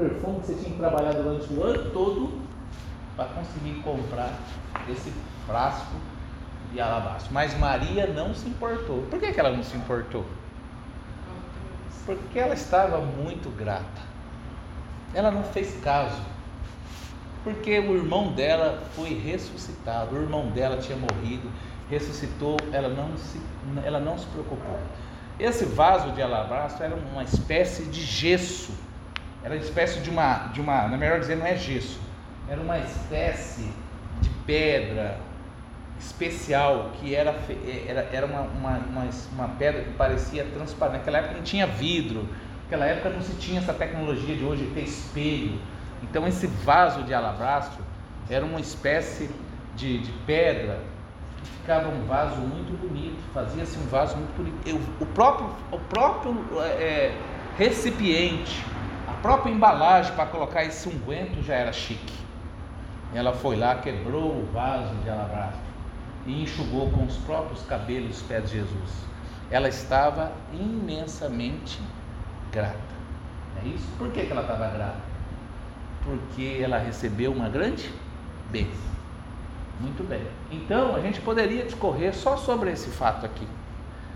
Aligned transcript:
perfume 0.00 0.40
que 0.40 0.46
você 0.46 0.54
tinha 0.54 0.70
que 0.70 0.78
trabalhar 0.78 1.12
durante 1.12 1.52
o 1.52 1.62
ano 1.62 1.90
todo 1.90 2.40
para 3.14 3.26
conseguir 3.26 3.82
comprar 3.82 4.32
esse 4.88 5.12
frasco 5.46 5.94
de 6.72 6.80
alabastro. 6.80 7.32
Mas 7.34 7.56
Maria 7.58 8.06
não 8.06 8.34
se 8.34 8.48
importou. 8.48 9.02
Por 9.02 9.20
que, 9.20 9.32
que 9.32 9.38
ela 9.40 9.50
não 9.50 9.62
se 9.62 9.76
importou? 9.76 10.24
Porque 12.06 12.38
ela 12.38 12.54
estava 12.54 12.98
muito 12.98 13.50
grata. 13.50 14.00
Ela 15.12 15.30
não 15.30 15.44
fez 15.44 15.78
caso. 15.82 16.22
Porque 17.44 17.78
o 17.78 17.94
irmão 17.96 18.32
dela 18.32 18.82
foi 18.94 19.14
ressuscitado. 19.14 20.16
O 20.16 20.22
irmão 20.22 20.50
dela 20.50 20.78
tinha 20.78 20.96
morrido, 20.96 21.50
ressuscitou, 21.88 22.56
ela 22.72 22.88
não 22.88 23.16
se, 23.16 23.40
ela 23.84 24.00
não 24.00 24.18
se 24.18 24.26
preocupou. 24.26 24.78
Esse 25.38 25.64
vaso 25.64 26.12
de 26.12 26.22
alabastro 26.22 26.84
era 26.84 26.94
uma 26.94 27.24
espécie 27.24 27.84
de 27.84 28.02
gesso. 28.02 28.89
Era 29.42 29.54
uma 29.54 29.62
espécie 29.62 30.00
de 30.00 30.10
uma, 30.10 30.48
de 30.48 30.60
uma, 30.60 30.88
na 30.88 30.96
melhor 30.96 31.18
dizer, 31.18 31.36
não 31.36 31.46
é 31.46 31.56
gesso. 31.56 32.00
Era 32.48 32.60
uma 32.60 32.78
espécie 32.78 33.70
de 34.20 34.28
pedra 34.46 35.18
especial 35.98 36.90
que 36.94 37.14
era, 37.14 37.34
era, 37.86 38.08
era 38.12 38.26
uma, 38.26 38.40
uma, 38.40 38.78
uma, 38.78 39.10
uma 39.32 39.48
pedra 39.48 39.82
que 39.82 39.92
parecia 39.92 40.44
transparente. 40.44 40.98
Naquela 40.98 41.18
época 41.18 41.34
não 41.34 41.42
tinha 41.42 41.66
vidro, 41.66 42.26
naquela 42.64 42.86
época 42.86 43.10
não 43.10 43.22
se 43.22 43.34
tinha 43.34 43.60
essa 43.60 43.72
tecnologia 43.72 44.34
de 44.34 44.44
hoje 44.44 44.70
ter 44.74 44.82
espelho. 44.82 45.58
Então 46.02 46.26
esse 46.26 46.46
vaso 46.46 47.02
de 47.02 47.12
alabastro 47.12 47.84
era 48.28 48.44
uma 48.44 48.60
espécie 48.60 49.30
de, 49.76 49.98
de 49.98 50.12
pedra 50.26 50.80
que 51.42 51.50
ficava 51.60 51.88
um 51.88 52.04
vaso 52.04 52.36
muito 52.36 52.78
bonito, 52.80 53.18
fazia-se 53.32 53.78
um 53.78 53.86
vaso 53.86 54.16
muito 54.16 54.34
bonito. 54.36 54.56
Eu, 54.66 54.80
o 55.00 55.06
próprio, 55.06 55.50
o 55.70 55.78
próprio 55.78 56.34
é, 56.60 57.12
recipiente, 57.58 58.64
própria 59.22 59.50
embalagem 59.50 60.14
para 60.14 60.26
colocar 60.26 60.64
esse 60.64 60.88
unguento 60.88 61.42
já 61.42 61.54
era 61.54 61.72
chique. 61.72 62.14
Ela 63.14 63.32
foi 63.32 63.56
lá, 63.56 63.76
quebrou 63.76 64.30
o 64.30 64.46
vaso 64.52 64.94
de 64.96 65.10
alabastro 65.10 65.60
e 66.26 66.42
enxugou 66.42 66.90
com 66.90 67.04
os 67.04 67.16
próprios 67.18 67.62
cabelos 67.64 68.18
os 68.18 68.22
pés 68.22 68.50
de 68.50 68.58
Jesus. 68.58 68.90
Ela 69.50 69.68
estava 69.68 70.32
imensamente 70.52 71.80
grata. 72.52 72.78
É 73.62 73.68
isso? 73.68 73.86
Por 73.98 74.10
que, 74.12 74.24
que 74.24 74.32
ela 74.32 74.42
estava 74.42 74.68
grata? 74.68 75.00
Porque 76.04 76.60
ela 76.62 76.78
recebeu 76.78 77.32
uma 77.32 77.48
grande 77.48 77.92
bênção. 78.50 78.90
Muito 79.80 80.06
bem. 80.06 80.22
Então, 80.50 80.94
a 80.94 81.00
gente 81.00 81.20
poderia 81.20 81.64
discorrer 81.64 82.14
só 82.14 82.36
sobre 82.36 82.70
esse 82.70 82.90
fato 82.90 83.26
aqui. 83.26 83.46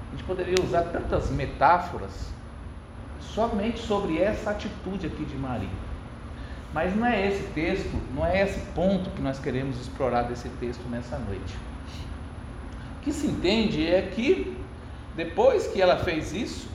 A 0.08 0.10
gente 0.12 0.24
poderia 0.24 0.54
usar 0.62 0.82
tantas 0.82 1.30
metáforas 1.30 2.32
somente 3.32 3.80
sobre 3.80 4.18
essa 4.18 4.50
atitude 4.50 5.06
aqui 5.06 5.24
de 5.24 5.36
Maria. 5.36 5.68
Mas 6.72 6.94
não 6.96 7.06
é 7.06 7.28
esse 7.28 7.44
texto, 7.52 7.96
não 8.14 8.26
é 8.26 8.42
esse 8.42 8.60
ponto 8.72 9.10
que 9.10 9.22
nós 9.22 9.38
queremos 9.38 9.80
explorar 9.80 10.22
desse 10.22 10.48
texto 10.48 10.82
nessa 10.88 11.18
noite 11.18 11.54
que 13.04 13.12
se 13.12 13.26
entende 13.26 13.86
é 13.86 14.00
que 14.00 14.56
depois 15.14 15.66
que 15.66 15.80
ela 15.80 15.98
fez 15.98 16.32
isso, 16.32 16.68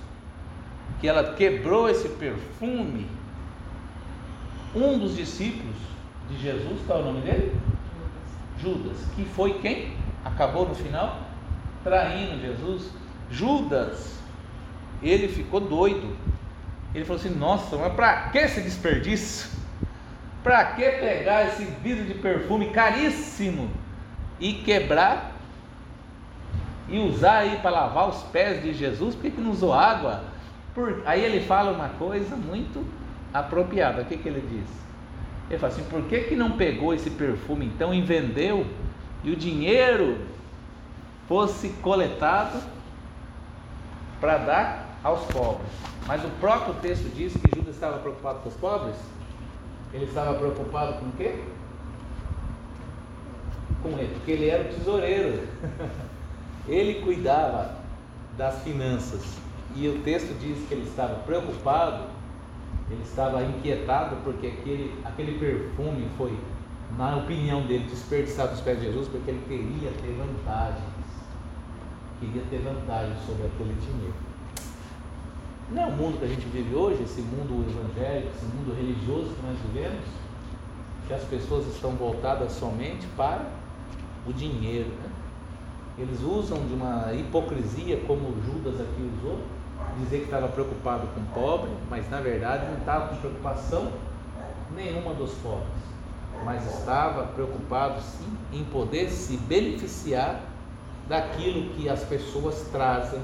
que 1.01 1.07
ela 1.07 1.33
quebrou 1.33 1.89
esse 1.89 2.07
perfume, 2.07 3.07
um 4.75 4.99
dos 4.99 5.15
discípulos 5.15 5.75
de 6.29 6.39
Jesus, 6.39 6.79
qual 6.85 6.99
é 6.99 7.01
o 7.01 7.05
nome 7.05 7.21
dele? 7.21 7.59
Judas, 8.61 8.97
que 9.15 9.25
foi 9.25 9.55
quem? 9.55 9.93
Acabou 10.23 10.67
no 10.67 10.75
final 10.75 11.19
traindo 11.83 12.39
Jesus. 12.39 12.91
Judas, 13.31 14.19
ele 15.01 15.27
ficou 15.27 15.59
doido. 15.59 16.15
Ele 16.93 17.05
falou 17.05 17.19
assim: 17.19 17.35
Nossa, 17.35 17.77
mas 17.77 17.93
para 17.93 18.29
que 18.29 18.37
esse 18.37 18.61
desperdício? 18.61 19.49
Para 20.43 20.65
que 20.65 20.81
pegar 20.81 21.47
esse 21.47 21.65
vidro 21.83 22.05
de 22.05 22.13
perfume 22.15 22.69
caríssimo 22.69 23.69
e 24.39 24.53
quebrar 24.53 25.33
e 26.87 26.97
usar 26.97 27.39
aí 27.39 27.59
para 27.61 27.69
lavar 27.69 28.09
os 28.09 28.23
pés 28.23 28.63
de 28.63 28.73
Jesus, 28.73 29.13
por 29.13 29.21
que, 29.21 29.31
que 29.31 29.41
não 29.41 29.51
usou 29.51 29.73
água? 29.73 30.23
Por... 30.73 31.03
Aí 31.05 31.23
ele 31.23 31.41
fala 31.41 31.71
uma 31.71 31.89
coisa 31.89 32.35
muito 32.35 32.83
apropriada. 33.33 34.01
O 34.01 34.05
que, 34.05 34.17
que 34.17 34.27
ele 34.27 34.41
diz? 34.41 34.69
Ele 35.49 35.59
fala 35.59 35.73
assim: 35.73 35.83
por 35.83 36.03
que, 36.03 36.21
que 36.21 36.35
não 36.35 36.51
pegou 36.51 36.93
esse 36.93 37.09
perfume 37.11 37.65
então 37.65 37.93
e 37.93 38.01
vendeu 38.01 38.65
e 39.23 39.31
o 39.31 39.35
dinheiro 39.35 40.17
fosse 41.27 41.69
coletado 41.81 42.59
para 44.19 44.37
dar 44.37 44.88
aos 45.03 45.23
pobres? 45.31 45.69
Mas 46.07 46.23
o 46.23 46.29
próprio 46.39 46.73
texto 46.75 47.09
diz 47.15 47.33
que 47.33 47.51
Judas 47.53 47.75
estava 47.75 47.99
preocupado 47.99 48.39
com 48.39 48.49
os 48.49 48.55
pobres. 48.55 48.95
Ele 49.93 50.05
estava 50.05 50.37
preocupado 50.37 50.99
com 50.99 51.05
o 51.07 51.11
quê? 51.13 51.43
Com 53.81 53.89
ele, 53.97 54.13
porque 54.15 54.31
ele 54.31 54.49
era 54.49 54.69
o 54.69 54.73
tesoureiro. 54.73 55.47
Ele 56.67 57.01
cuidava 57.01 57.79
das 58.37 58.61
finanças 58.61 59.39
e 59.75 59.87
o 59.87 60.01
texto 60.03 60.37
diz 60.39 60.67
que 60.67 60.73
ele 60.73 60.87
estava 60.87 61.15
preocupado, 61.23 62.09
ele 62.91 63.01
estava 63.01 63.43
inquietado 63.43 64.17
porque 64.23 64.47
aquele, 64.47 64.99
aquele 65.03 65.39
perfume 65.39 66.07
foi, 66.15 66.37
na 66.95 67.17
opinião 67.17 67.65
dele, 67.65 67.85
desperdiçado 67.89 68.51
dos 68.51 68.61
pés 68.61 68.79
de 68.79 68.85
Jesus 68.85 69.07
porque 69.07 69.31
ele 69.31 69.43
queria 69.47 69.91
ter 69.91 70.13
vantagens, 70.13 70.83
queria 72.19 72.43
ter 72.49 72.59
vantagens 72.59 73.17
sobre 73.25 73.47
aquele 73.47 73.73
dinheiro. 73.81 74.28
Não 75.71 75.83
é 75.83 75.85
o 75.85 75.91
mundo 75.91 76.17
que 76.17 76.25
a 76.25 76.27
gente 76.27 76.47
vive 76.47 76.73
hoje, 76.73 77.03
esse 77.03 77.21
mundo 77.21 77.63
evangélico, 77.69 78.31
esse 78.35 78.45
mundo 78.45 78.75
religioso 78.75 79.35
que 79.35 79.45
nós 79.45 79.55
vivemos, 79.67 80.03
que 81.07 81.13
as 81.13 81.23
pessoas 81.23 81.67
estão 81.67 81.91
voltadas 81.91 82.53
somente 82.53 83.05
para 83.15 83.45
o 84.25 84.33
dinheiro. 84.33 84.89
Né? 84.89 85.09
Eles 85.99 86.21
usam 86.21 86.57
de 86.65 86.73
uma 86.73 87.13
hipocrisia, 87.13 88.01
como 88.07 88.33
Judas 88.43 88.81
aqui 88.81 89.11
usou, 89.19 89.39
dizer 89.99 90.19
que 90.19 90.25
estava 90.25 90.47
preocupado 90.47 91.07
com 91.07 91.19
o 91.19 91.25
pobre, 91.35 91.69
mas 91.87 92.09
na 92.09 92.19
verdade 92.19 92.65
não 92.65 92.79
estava 92.79 93.09
com 93.09 93.17
preocupação 93.17 93.91
nenhuma 94.75 95.13
dos 95.13 95.33
pobres, 95.35 95.67
mas 96.43 96.65
estava 96.65 97.27
preocupado 97.27 98.01
sim 98.01 98.37
em 98.53 98.63
poder 98.65 99.09
se 99.09 99.37
beneficiar 99.37 100.41
daquilo 101.07 101.69
que 101.75 101.87
as 101.87 102.03
pessoas 102.03 102.67
trazem 102.71 103.21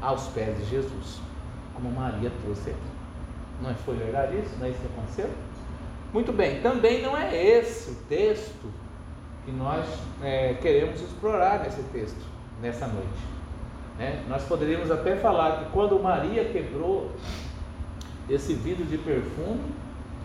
aos 0.00 0.26
pés 0.28 0.56
de 0.58 0.64
Jesus, 0.70 1.23
como 1.74 1.90
Maria 1.90 2.30
trouxe 2.42 2.70
aqui. 2.70 2.94
Não 3.62 3.74
foi 3.74 3.96
verdade 3.96 4.36
isso? 4.38 4.56
Não 4.58 4.66
é 4.66 4.70
isso 4.70 4.80
que 4.80 4.86
aconteceu? 4.86 5.30
Muito 6.12 6.32
bem, 6.32 6.60
também 6.60 7.02
não 7.02 7.16
é 7.16 7.34
esse 7.34 7.90
o 7.90 7.94
texto 8.08 8.70
que 9.44 9.52
nós 9.52 9.84
é, 10.22 10.54
queremos 10.54 11.00
explorar 11.00 11.60
nesse 11.60 11.82
texto, 11.84 12.24
nessa 12.62 12.86
noite. 12.86 13.34
Né? 13.98 14.22
Nós 14.28 14.42
poderíamos 14.44 14.90
até 14.90 15.16
falar 15.16 15.58
que 15.58 15.70
quando 15.70 16.00
Maria 16.00 16.44
quebrou 16.46 17.10
esse 18.28 18.54
vidro 18.54 18.84
de 18.84 18.96
perfume, 18.96 19.60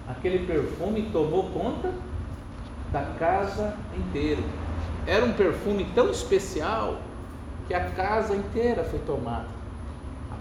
aquele 0.08 0.46
perfume 0.46 1.10
tomou 1.12 1.50
conta 1.50 1.92
da 2.92 3.04
casa 3.20 3.76
inteira. 3.98 4.42
Era 5.06 5.26
um 5.26 5.34
perfume 5.34 5.86
tão 5.94 6.10
especial 6.10 6.98
que 7.68 7.74
a 7.74 7.90
casa 7.92 8.36
inteira 8.36 8.84
foi 8.84 9.00
tomada. 9.00 9.59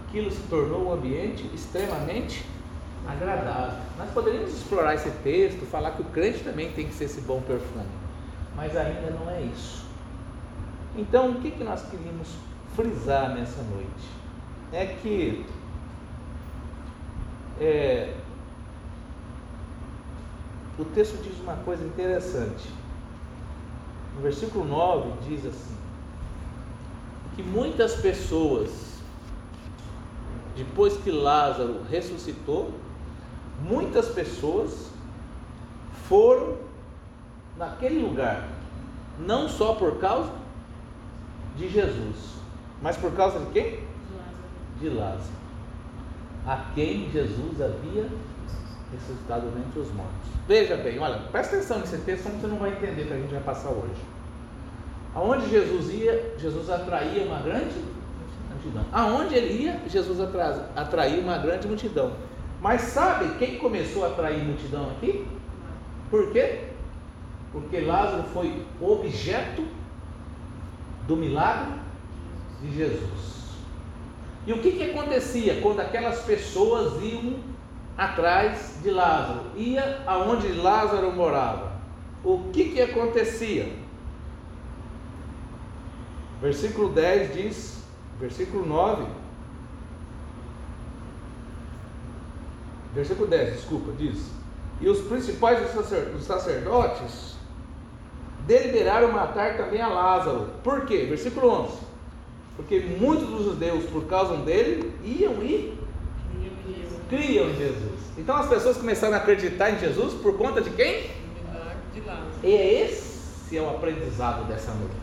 Aquilo 0.09 0.29
se 0.29 0.41
tornou 0.49 0.89
um 0.89 0.93
ambiente 0.93 1.49
extremamente 1.53 2.45
agradável. 3.07 3.79
Nós 3.97 4.11
poderíamos 4.11 4.51
explorar 4.51 4.95
esse 4.95 5.09
texto, 5.23 5.65
falar 5.65 5.91
que 5.91 6.01
o 6.01 6.05
crente 6.05 6.43
também 6.43 6.71
tem 6.73 6.87
que 6.87 6.93
ser 6.93 7.05
esse 7.05 7.21
bom 7.21 7.41
perfume 7.41 7.99
mas 8.59 8.75
ainda 8.75 9.09
não 9.11 9.31
é 9.31 9.41
isso. 9.41 9.85
Então, 10.97 11.31
o 11.31 11.35
que, 11.35 11.51
que 11.51 11.63
nós 11.63 11.81
queríamos 11.89 12.27
frisar 12.75 13.33
nessa 13.33 13.61
noite? 13.63 14.09
É 14.73 14.85
que 14.85 15.45
é, 17.57 18.13
o 20.77 20.83
texto 20.83 21.23
diz 21.23 21.39
uma 21.39 21.55
coisa 21.57 21.85
interessante. 21.85 22.67
No 24.15 24.21
versículo 24.21 24.65
9 24.65 25.11
diz 25.29 25.45
assim: 25.45 25.77
que 27.37 27.43
muitas 27.43 27.95
pessoas, 27.95 28.88
depois 30.55 30.97
que 30.97 31.11
Lázaro 31.11 31.81
ressuscitou, 31.89 32.73
muitas 33.61 34.09
pessoas 34.09 34.89
foram 36.07 36.57
naquele 37.57 38.01
lugar, 38.01 38.47
não 39.19 39.47
só 39.47 39.73
por 39.75 39.99
causa 39.99 40.31
de 41.55 41.69
Jesus, 41.69 42.35
mas 42.81 42.97
por 42.97 43.11
causa 43.13 43.39
de 43.39 43.45
quem? 43.51 43.79
De 44.79 44.89
Lázaro, 44.89 45.33
a 46.47 46.57
quem 46.73 47.09
Jesus 47.11 47.61
havia 47.61 48.09
ressuscitado 48.91 49.47
dentre 49.51 49.79
os 49.79 49.91
mortos. 49.91 50.29
Veja 50.47 50.77
bem, 50.77 50.97
olha, 50.99 51.19
presta 51.31 51.57
atenção 51.57 51.79
nesse 51.79 51.97
texto, 51.99 52.23
senão 52.23 52.39
você 52.39 52.47
não 52.47 52.57
vai 52.57 52.71
entender 52.71 53.03
o 53.03 53.07
que 53.07 53.13
a 53.13 53.17
gente 53.17 53.33
vai 53.33 53.43
passar 53.43 53.69
hoje. 53.69 54.01
Aonde 55.13 55.49
Jesus 55.49 55.89
ia, 55.93 56.33
Jesus 56.37 56.69
atraía 56.69 57.25
uma 57.25 57.39
grande 57.39 57.83
multidão. 58.59 58.85
Aonde 58.91 59.35
ele 59.35 59.63
ia, 59.63 59.81
Jesus 59.87 60.19
atraía 60.75 61.21
uma 61.21 61.37
grande 61.37 61.67
multidão. 61.67 62.13
Mas 62.61 62.81
sabe 62.81 63.37
quem 63.37 63.57
começou 63.57 64.03
a 64.03 64.09
atrair 64.09 64.43
multidão 64.43 64.91
aqui? 64.91 65.25
Por 66.09 66.31
quê? 66.31 66.65
Porque 67.51 67.79
Lázaro 67.79 68.23
foi 68.33 68.65
objeto 68.81 69.65
do 71.07 71.15
milagre 71.15 71.73
de 72.61 72.75
Jesus. 72.75 73.29
E 74.45 74.53
o 74.53 74.59
que, 74.61 74.71
que 74.71 74.91
acontecia 74.91 75.61
quando 75.61 75.79
aquelas 75.79 76.21
pessoas 76.23 77.01
iam 77.03 77.35
atrás 77.97 78.79
de 78.83 78.91
Lázaro? 78.91 79.41
Ia 79.55 80.01
aonde 80.05 80.51
Lázaro 80.53 81.11
morava. 81.11 81.73
O 82.23 82.49
que, 82.51 82.69
que 82.69 82.81
acontecia? 82.81 83.71
Versículo 86.41 86.89
10 86.89 87.33
diz, 87.33 87.78
versículo 88.19 88.65
9. 88.65 89.05
Versículo 92.93 93.27
10, 93.27 93.53
desculpa, 93.53 93.91
diz: 93.97 94.31
E 94.81 94.89
os 94.89 94.99
principais 95.01 95.59
dos 95.71 96.25
sacerdotes 96.25 97.35
deliberaram 98.45 99.11
matar 99.11 99.57
também 99.57 99.81
a 99.81 99.87
Lázaro. 99.87 100.49
Por 100.63 100.85
quê? 100.85 101.05
Versículo 101.07 101.49
11. 101.65 101.77
Porque 102.55 102.79
muitos 102.99 103.27
dos 103.27 103.45
judeus, 103.45 103.85
por 103.85 104.05
causa 104.05 104.35
dele, 104.37 104.93
iam 105.03 105.41
e 105.43 105.77
criam 107.09 107.49
em 107.49 107.55
Jesus. 107.55 107.99
Então 108.17 108.35
as 108.35 108.47
pessoas 108.47 108.77
começaram 108.77 109.13
a 109.13 109.17
acreditar 109.17 109.71
em 109.71 109.79
Jesus 109.79 110.13
por 110.15 110.37
conta 110.37 110.61
de 110.61 110.69
quem? 110.71 111.09
E 112.43 112.51
esse 112.51 113.57
é 113.57 113.61
o 113.61 113.69
aprendizado 113.69 114.47
dessa 114.47 114.71
noite. 114.73 114.95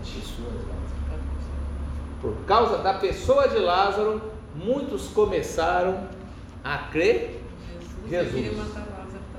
Por 2.26 2.44
causa 2.44 2.78
da 2.78 2.94
pessoa 2.94 3.46
de 3.46 3.56
Lázaro, 3.56 4.20
muitos 4.52 5.06
começaram 5.10 6.08
a 6.64 6.78
crer 6.78 7.40
Jesus. 8.10 8.32
Jesus. 8.32 8.68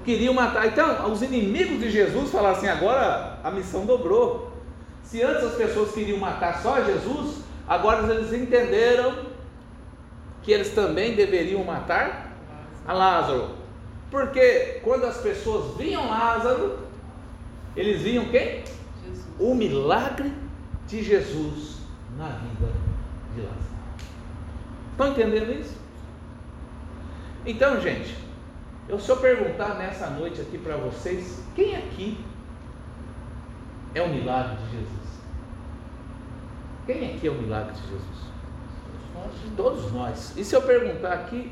Queriam 0.06 0.34
matar. 0.34 0.68
Então, 0.68 1.12
os 1.12 1.22
inimigos 1.22 1.82
de 1.82 1.92
Jesus 1.92 2.32
falaram 2.32 2.56
assim: 2.56 2.70
agora 2.70 3.40
a 3.44 3.52
missão 3.52 3.86
dobrou. 3.86 4.54
Se 5.04 5.22
antes 5.22 5.44
as 5.44 5.56
pessoas 5.56 5.92
queriam 5.92 6.18
matar 6.18 6.62
só 6.62 6.82
Jesus, 6.82 7.42
agora 7.68 8.14
eles 8.14 8.32
entenderam 8.32 9.16
que 10.42 10.54
eles 10.54 10.74
também 10.74 11.14
deveriam 11.14 11.66
matar 11.66 12.38
a 12.88 12.94
Lázaro. 12.94 13.50
Porque 14.10 14.80
quando 14.82 15.04
as 15.04 15.18
pessoas 15.18 15.76
viam 15.76 16.10
Lázaro, 16.10 16.80
eles 17.76 18.02
viam 18.02 18.30
quem? 18.30 18.64
Jesus. 19.06 19.26
O 19.38 19.54
milagre 19.54 20.32
de 20.88 21.04
Jesus 21.04 21.77
na 22.18 22.30
vida 22.30 22.72
de 23.36 23.42
Lázaro. 23.42 23.78
Estão 24.92 25.08
entendendo 25.10 25.52
isso? 25.52 25.78
Então, 27.46 27.80
gente, 27.80 28.18
eu 28.90 29.00
eu 29.00 29.18
perguntar 29.18 29.76
nessa 29.76 30.10
noite 30.10 30.42
aqui 30.42 30.58
para 30.58 30.76
vocês, 30.78 31.44
quem 31.56 31.76
aqui 31.76 32.18
é 33.94 34.02
o 34.02 34.10
milagre 34.10 34.58
de 34.58 34.72
Jesus? 34.72 35.08
Quem 36.86 37.16
aqui 37.16 37.28
é 37.28 37.32
o 37.32 37.36
milagre 37.36 37.74
de 37.74 37.82
Jesus? 37.82 38.28
Todos 39.56 39.92
nós. 39.92 40.34
E 40.38 40.44
se 40.44 40.56
eu 40.56 40.62
perguntar 40.62 41.14
aqui, 41.14 41.52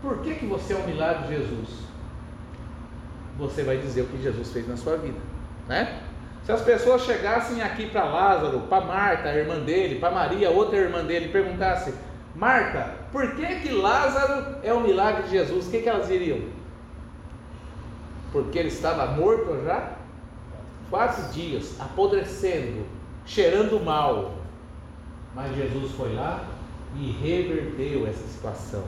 por 0.00 0.18
que, 0.18 0.34
que 0.34 0.46
você 0.46 0.74
é 0.74 0.76
o 0.76 0.86
milagre 0.86 1.28
de 1.28 1.42
Jesus? 1.42 1.68
Você 3.38 3.62
vai 3.62 3.78
dizer 3.78 4.02
o 4.02 4.06
que 4.06 4.22
Jesus 4.22 4.52
fez 4.52 4.68
na 4.68 4.76
sua 4.76 4.96
vida, 4.96 5.18
né? 5.68 6.02
Se 6.44 6.50
as 6.50 6.60
pessoas 6.62 7.02
chegassem 7.02 7.62
aqui 7.62 7.88
para 7.88 8.04
Lázaro, 8.04 8.60
para 8.62 8.84
Marta, 8.84 9.28
a 9.28 9.36
irmã 9.36 9.60
dele, 9.60 10.00
para 10.00 10.10
Maria, 10.10 10.50
outra 10.50 10.76
irmã 10.76 11.04
dele, 11.04 11.26
e 11.26 11.28
perguntassem: 11.28 11.94
Marta, 12.34 12.94
por 13.12 13.36
que 13.36 13.60
que 13.60 13.70
Lázaro 13.70 14.56
é 14.62 14.72
o 14.72 14.80
milagre 14.80 15.24
de 15.24 15.30
Jesus? 15.30 15.68
O 15.68 15.70
que, 15.70 15.82
que 15.82 15.88
elas 15.88 16.08
diriam? 16.08 16.40
Porque 18.32 18.58
ele 18.58 18.68
estava 18.68 19.06
morto 19.06 19.62
já? 19.64 19.92
Quatro 20.90 21.32
dias, 21.32 21.80
apodrecendo, 21.80 22.86
cheirando 23.24 23.82
mal. 23.82 24.34
Mas 25.34 25.54
Jesus 25.54 25.92
foi 25.92 26.12
lá 26.14 26.44
e 26.96 27.10
reverteu 27.12 28.06
essa 28.06 28.26
situação. 28.26 28.84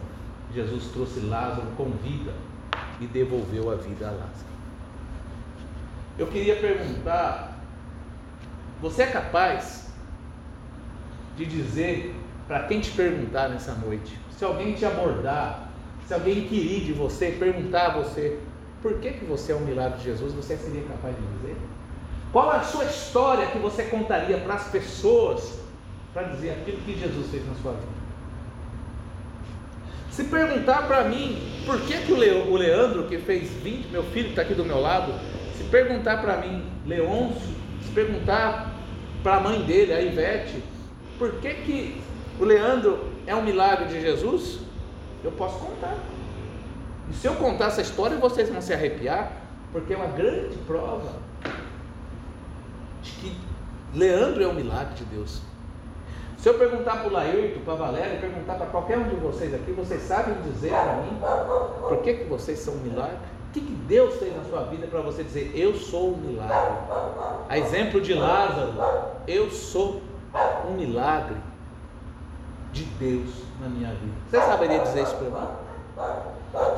Jesus 0.52 0.86
trouxe 0.92 1.20
Lázaro 1.20 1.66
com 1.76 1.90
vida 2.02 2.32
e 3.00 3.06
devolveu 3.06 3.70
a 3.70 3.76
vida 3.76 4.08
a 4.08 4.10
Lázaro. 4.10 4.53
Eu 6.18 6.26
queria 6.28 6.56
perguntar: 6.56 7.58
você 8.80 9.02
é 9.02 9.06
capaz 9.06 9.88
de 11.36 11.44
dizer 11.44 12.14
para 12.46 12.64
quem 12.64 12.80
te 12.80 12.90
perguntar 12.90 13.48
nessa 13.48 13.74
noite, 13.74 14.18
se 14.36 14.44
alguém 14.44 14.74
te 14.74 14.84
abordar, 14.84 15.68
se 16.06 16.14
alguém 16.14 16.40
inquirir 16.40 16.84
de 16.84 16.92
você, 16.92 17.30
perguntar 17.30 17.86
a 17.86 17.90
você, 17.94 18.38
por 18.82 18.98
que, 18.98 19.12
que 19.12 19.24
você 19.24 19.52
é 19.52 19.54
um 19.56 19.60
milagre 19.60 19.98
de 19.98 20.04
Jesus, 20.04 20.34
você 20.34 20.56
seria 20.56 20.82
capaz 20.82 21.16
de 21.16 21.22
dizer? 21.38 21.56
Qual 22.30 22.50
a 22.50 22.60
sua 22.62 22.84
história 22.84 23.46
que 23.46 23.58
você 23.58 23.84
contaria 23.84 24.36
para 24.38 24.54
as 24.54 24.68
pessoas 24.68 25.58
para 26.12 26.24
dizer 26.24 26.50
aquilo 26.50 26.78
que 26.82 26.98
Jesus 26.98 27.30
fez 27.30 27.46
na 27.46 27.54
sua 27.54 27.72
vida? 27.72 28.04
Se 30.10 30.24
perguntar 30.24 30.86
para 30.86 31.04
mim, 31.04 31.38
por 31.64 31.80
que, 31.80 31.96
que 31.98 32.12
o 32.12 32.56
Leandro, 32.56 33.04
que 33.04 33.18
fez 33.18 33.50
20, 33.50 33.88
meu 33.88 34.02
filho 34.04 34.26
que 34.26 34.30
está 34.30 34.42
aqui 34.42 34.54
do 34.54 34.64
meu 34.64 34.80
lado, 34.80 35.12
perguntar 35.74 36.20
para 36.20 36.36
mim, 36.36 36.64
Leôncio, 36.86 37.52
se 37.82 37.90
perguntar 37.90 38.72
para 39.24 39.38
a 39.38 39.40
mãe 39.40 39.60
dele, 39.62 39.92
a 39.92 40.00
Ivete, 40.00 40.62
por 41.18 41.32
que, 41.40 41.52
que 41.52 42.00
o 42.38 42.44
Leandro 42.44 43.10
é 43.26 43.34
um 43.34 43.42
milagre 43.42 43.86
de 43.86 44.00
Jesus? 44.00 44.60
Eu 45.24 45.32
posso 45.32 45.58
contar. 45.58 45.96
E 47.10 47.14
se 47.14 47.26
eu 47.26 47.34
contar 47.34 47.66
essa 47.66 47.82
história, 47.82 48.16
vocês 48.18 48.48
vão 48.48 48.62
se 48.62 48.72
arrepiar, 48.72 49.32
porque 49.72 49.92
é 49.92 49.96
uma 49.96 50.06
grande 50.06 50.56
prova 50.58 51.10
de 53.02 53.10
que 53.10 53.36
Leandro 53.92 54.44
é 54.44 54.46
um 54.46 54.54
milagre 54.54 54.94
de 54.94 55.04
Deus. 55.06 55.42
Se 56.38 56.48
eu 56.48 56.54
perguntar 56.54 56.98
para 56.98 57.08
o 57.08 57.12
Laírto, 57.12 57.58
para 57.60 57.72
a 57.72 57.76
Valéria, 57.76 58.20
perguntar 58.20 58.54
para 58.54 58.66
qualquer 58.66 58.96
um 58.96 59.08
de 59.08 59.16
vocês 59.16 59.52
aqui, 59.52 59.72
vocês 59.72 60.02
sabem 60.02 60.40
dizer 60.42 60.70
para 60.70 61.02
mim 61.02 61.18
por 61.80 62.00
que, 62.02 62.14
que 62.14 62.24
vocês 62.26 62.60
são 62.60 62.74
um 62.74 62.78
milagre? 62.78 63.34
Que, 63.54 63.60
que 63.60 63.72
Deus 63.72 64.16
fez 64.16 64.36
na 64.36 64.42
sua 64.42 64.64
vida 64.64 64.88
para 64.88 65.00
você 65.00 65.22
dizer, 65.22 65.52
eu 65.54 65.76
sou 65.76 66.14
um 66.14 66.16
milagre? 66.16 66.76
A 67.48 67.56
exemplo 67.56 68.00
de 68.00 68.12
Lázaro, 68.12 68.74
eu 69.28 69.48
sou 69.48 70.02
um 70.68 70.72
milagre 70.72 71.36
de 72.72 72.82
Deus 72.82 73.30
na 73.60 73.68
minha 73.68 73.90
vida. 73.90 74.12
Você 74.28 74.40
saberia 74.40 74.80
dizer 74.80 75.04
isso 75.04 75.14
para 75.14 75.30
mim? 75.30 75.46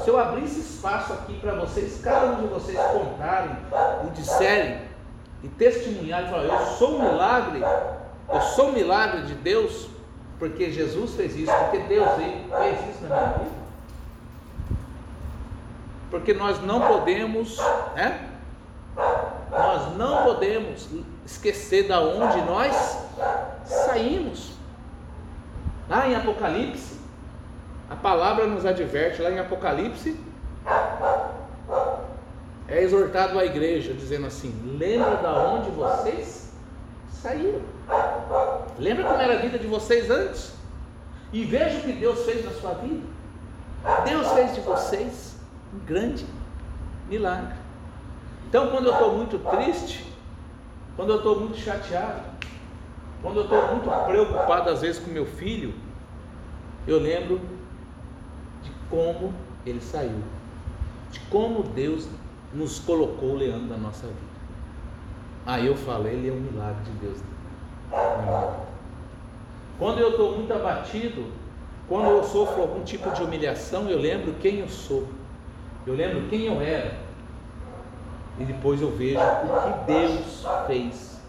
Se 0.05 0.11
eu 0.11 0.19
abrisse 0.20 0.61
espaço 0.61 1.14
aqui 1.14 1.40
para 1.40 1.55
vocês, 1.55 1.99
cada 2.02 2.26
um 2.32 2.43
de 2.43 2.46
vocês 2.49 2.78
contarem 2.78 3.56
e 4.06 4.11
disserem 4.11 4.83
e 5.42 5.49
testemunharem, 5.49 6.28
falar, 6.28 6.45
eu 6.45 6.66
sou 6.76 6.97
um 6.97 7.11
milagre, 7.11 7.62
eu 8.28 8.40
sou 8.42 8.68
um 8.68 8.73
milagre 8.73 9.23
de 9.23 9.35
Deus, 9.35 9.88
porque 10.38 10.71
Jesus 10.71 11.14
fez 11.14 11.35
isso, 11.37 11.52
porque 11.52 11.78
Deus 11.78 12.06
fez 12.16 12.90
isso 12.90 13.02
na 13.04 13.16
minha 13.16 13.38
vida. 13.38 13.65
Porque 16.16 16.32
nós 16.32 16.62
não 16.62 16.80
podemos, 16.80 17.58
né? 17.94 18.26
Nós 19.50 19.94
não 19.99 20.25
podemos 20.25 20.88
esquecer 21.26 21.87
da 21.87 22.00
onde 22.00 22.40
nós 22.40 22.99
saímos. 23.66 24.52
Lá 25.87 26.08
em 26.08 26.16
Apocalipse, 26.16 26.99
a 27.90 27.94
palavra 27.94 28.46
nos 28.46 28.64
adverte, 28.64 29.20
lá 29.20 29.30
em 29.30 29.38
Apocalipse, 29.38 30.18
é 32.66 32.82
exortado 32.82 33.38
à 33.38 33.44
igreja, 33.44 33.92
dizendo 33.92 34.26
assim: 34.26 34.54
lembra 34.78 35.16
da 35.16 35.35
onde 35.35 35.70
vocês 35.70 36.50
saíram. 37.12 37.61
Lembra 38.78 39.04
como 39.04 39.20
era 39.20 39.35
a 39.35 39.42
vida 39.42 39.58
de 39.58 39.66
vocês 39.66 40.11
antes? 40.11 40.54
E 41.30 41.44
veja 41.44 41.76
o 41.76 41.82
que 41.82 41.92
Deus 41.92 42.25
fez 42.25 42.42
na 42.42 42.52
sua 42.52 42.73
vida. 42.73 43.04
Deus 44.06 44.26
fez 44.28 44.54
de 44.54 44.62
vocês 44.62 45.25
um 45.76 45.85
grande 45.85 46.26
milagre. 47.09 47.54
Então, 48.49 48.68
quando 48.71 48.87
eu 48.87 48.92
estou 48.92 49.16
muito 49.16 49.38
triste, 49.50 50.06
quando 50.97 51.11
eu 51.11 51.16
estou 51.16 51.40
muito 51.40 51.59
chateado, 51.59 52.23
quando 53.23 53.38
eu 53.38 53.45
estou 53.45 53.75
muito 53.75 54.06
preocupado 54.06 54.71
às 54.71 54.80
vezes 54.80 55.02
com 55.02 55.11
meu 55.11 55.26
filho, 55.26 55.75
eu 56.87 56.99
lembro 56.99 57.40
de 58.62 58.71
como 58.88 59.35
ele 59.64 59.80
saiu, 59.80 60.23
de 61.11 61.21
como 61.28 61.62
Deus 61.62 62.09
nos 62.54 62.78
colocou 62.78 63.30
o 63.30 63.37
leão 63.37 63.66
da 63.66 63.76
nossa 63.76 64.06
vida. 64.06 64.37
Aí 65.45 65.66
eu 65.66 65.76
falo, 65.76 66.09
ele 66.09 66.28
é 66.28 66.33
um 66.33 66.40
milagre 66.40 66.83
de 66.85 66.90
Deus 66.99 67.18
Quando 69.78 70.00
eu 70.00 70.11
estou 70.11 70.37
muito 70.37 70.52
abatido, 70.52 71.26
quando 71.88 72.06
eu 72.06 72.25
sofro 72.25 72.62
algum 72.62 72.83
tipo 72.83 73.11
de 73.11 73.23
humilhação, 73.23 73.88
eu 73.88 73.99
lembro 73.99 74.35
quem 74.40 74.61
eu 74.61 74.68
sou, 74.68 75.06
eu 75.87 75.95
lembro 75.95 76.28
quem 76.28 76.47
eu 76.47 76.61
era, 76.61 76.97
e 78.38 78.45
depois 78.45 78.83
eu 78.83 78.90
vejo 78.90 79.19
o 79.19 79.85
que 79.85 79.93
Deus 79.93 80.47
fez 80.66 81.21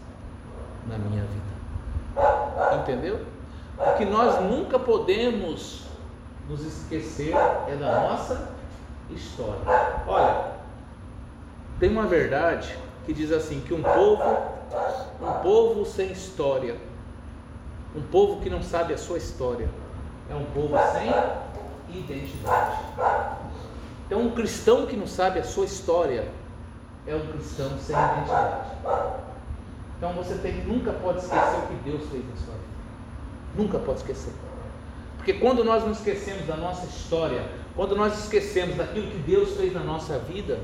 na 0.88 0.98
minha 0.98 1.22
vida. 1.22 2.76
Entendeu? 2.82 3.24
O 3.78 3.96
que 3.96 4.04
nós 4.04 4.42
nunca 4.42 4.78
podemos 4.78 5.84
nos 6.48 6.64
esquecer 6.64 7.32
é 7.68 7.76
da 7.76 8.00
nossa 8.00 8.50
história. 9.10 9.60
Olha, 10.06 10.52
tem 11.78 11.90
uma 11.90 12.06
verdade 12.06 12.76
que 13.06 13.12
diz 13.12 13.30
assim 13.30 13.60
que 13.60 13.72
um 13.72 13.82
povo, 13.82 14.22
um 15.22 15.32
povo 15.42 15.84
sem 15.86 16.10
história, 16.10 16.76
um 17.94 18.02
povo 18.02 18.40
que 18.40 18.50
não 18.50 18.62
sabe 18.62 18.92
a 18.92 18.98
sua 18.98 19.18
história, 19.18 19.68
é 20.28 20.34
um 20.34 20.44
povo 20.46 20.76
sem 20.92 21.08
identidade. 21.96 22.78
Então, 24.08 24.22
um 24.22 24.30
cristão 24.30 24.86
que 24.86 24.96
não 24.96 25.06
sabe 25.06 25.38
a 25.38 25.44
sua 25.44 25.66
história 25.66 26.26
é 27.06 27.14
um 27.14 27.26
cristão 27.26 27.68
sem 27.78 27.94
identidade. 27.94 28.70
Então, 29.98 30.14
você 30.14 30.34
tem, 30.36 30.64
nunca 30.64 30.92
pode 30.94 31.18
esquecer 31.18 31.58
o 31.58 31.66
que 31.66 31.74
Deus 31.84 32.08
fez 32.08 32.24
na 32.24 32.36
sua 32.36 32.54
vida. 32.54 32.68
Nunca 33.54 33.78
pode 33.78 33.98
esquecer. 33.98 34.32
Porque 35.18 35.34
quando 35.34 35.62
nós 35.62 35.84
nos 35.84 35.98
esquecemos 35.98 36.46
da 36.46 36.56
nossa 36.56 36.86
história, 36.86 37.44
quando 37.76 37.94
nós 37.94 38.18
esquecemos 38.18 38.76
daquilo 38.76 39.10
que 39.10 39.18
Deus 39.18 39.58
fez 39.58 39.74
na 39.74 39.80
nossa 39.80 40.18
vida, 40.20 40.58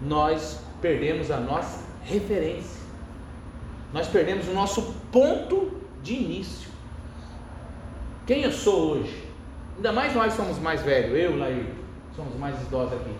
nós 0.00 0.58
perdemos 0.80 1.30
a 1.30 1.36
nossa 1.36 1.84
referência. 2.02 2.82
Nós 3.92 4.08
perdemos 4.08 4.48
o 4.48 4.52
nosso 4.52 4.94
ponto 5.12 5.70
de 6.02 6.14
início. 6.14 6.68
Quem 8.26 8.42
eu 8.42 8.50
sou 8.50 8.92
hoje? 8.92 9.22
Ainda 9.76 9.92
mais 9.92 10.14
nós 10.14 10.32
somos 10.32 10.58
mais 10.58 10.82
velhos, 10.82 11.16
eu, 11.16 11.36
Laí, 11.36 11.81
somos 12.16 12.34
mais 12.36 12.60
idosos 12.62 12.94
aqui. 12.94 13.14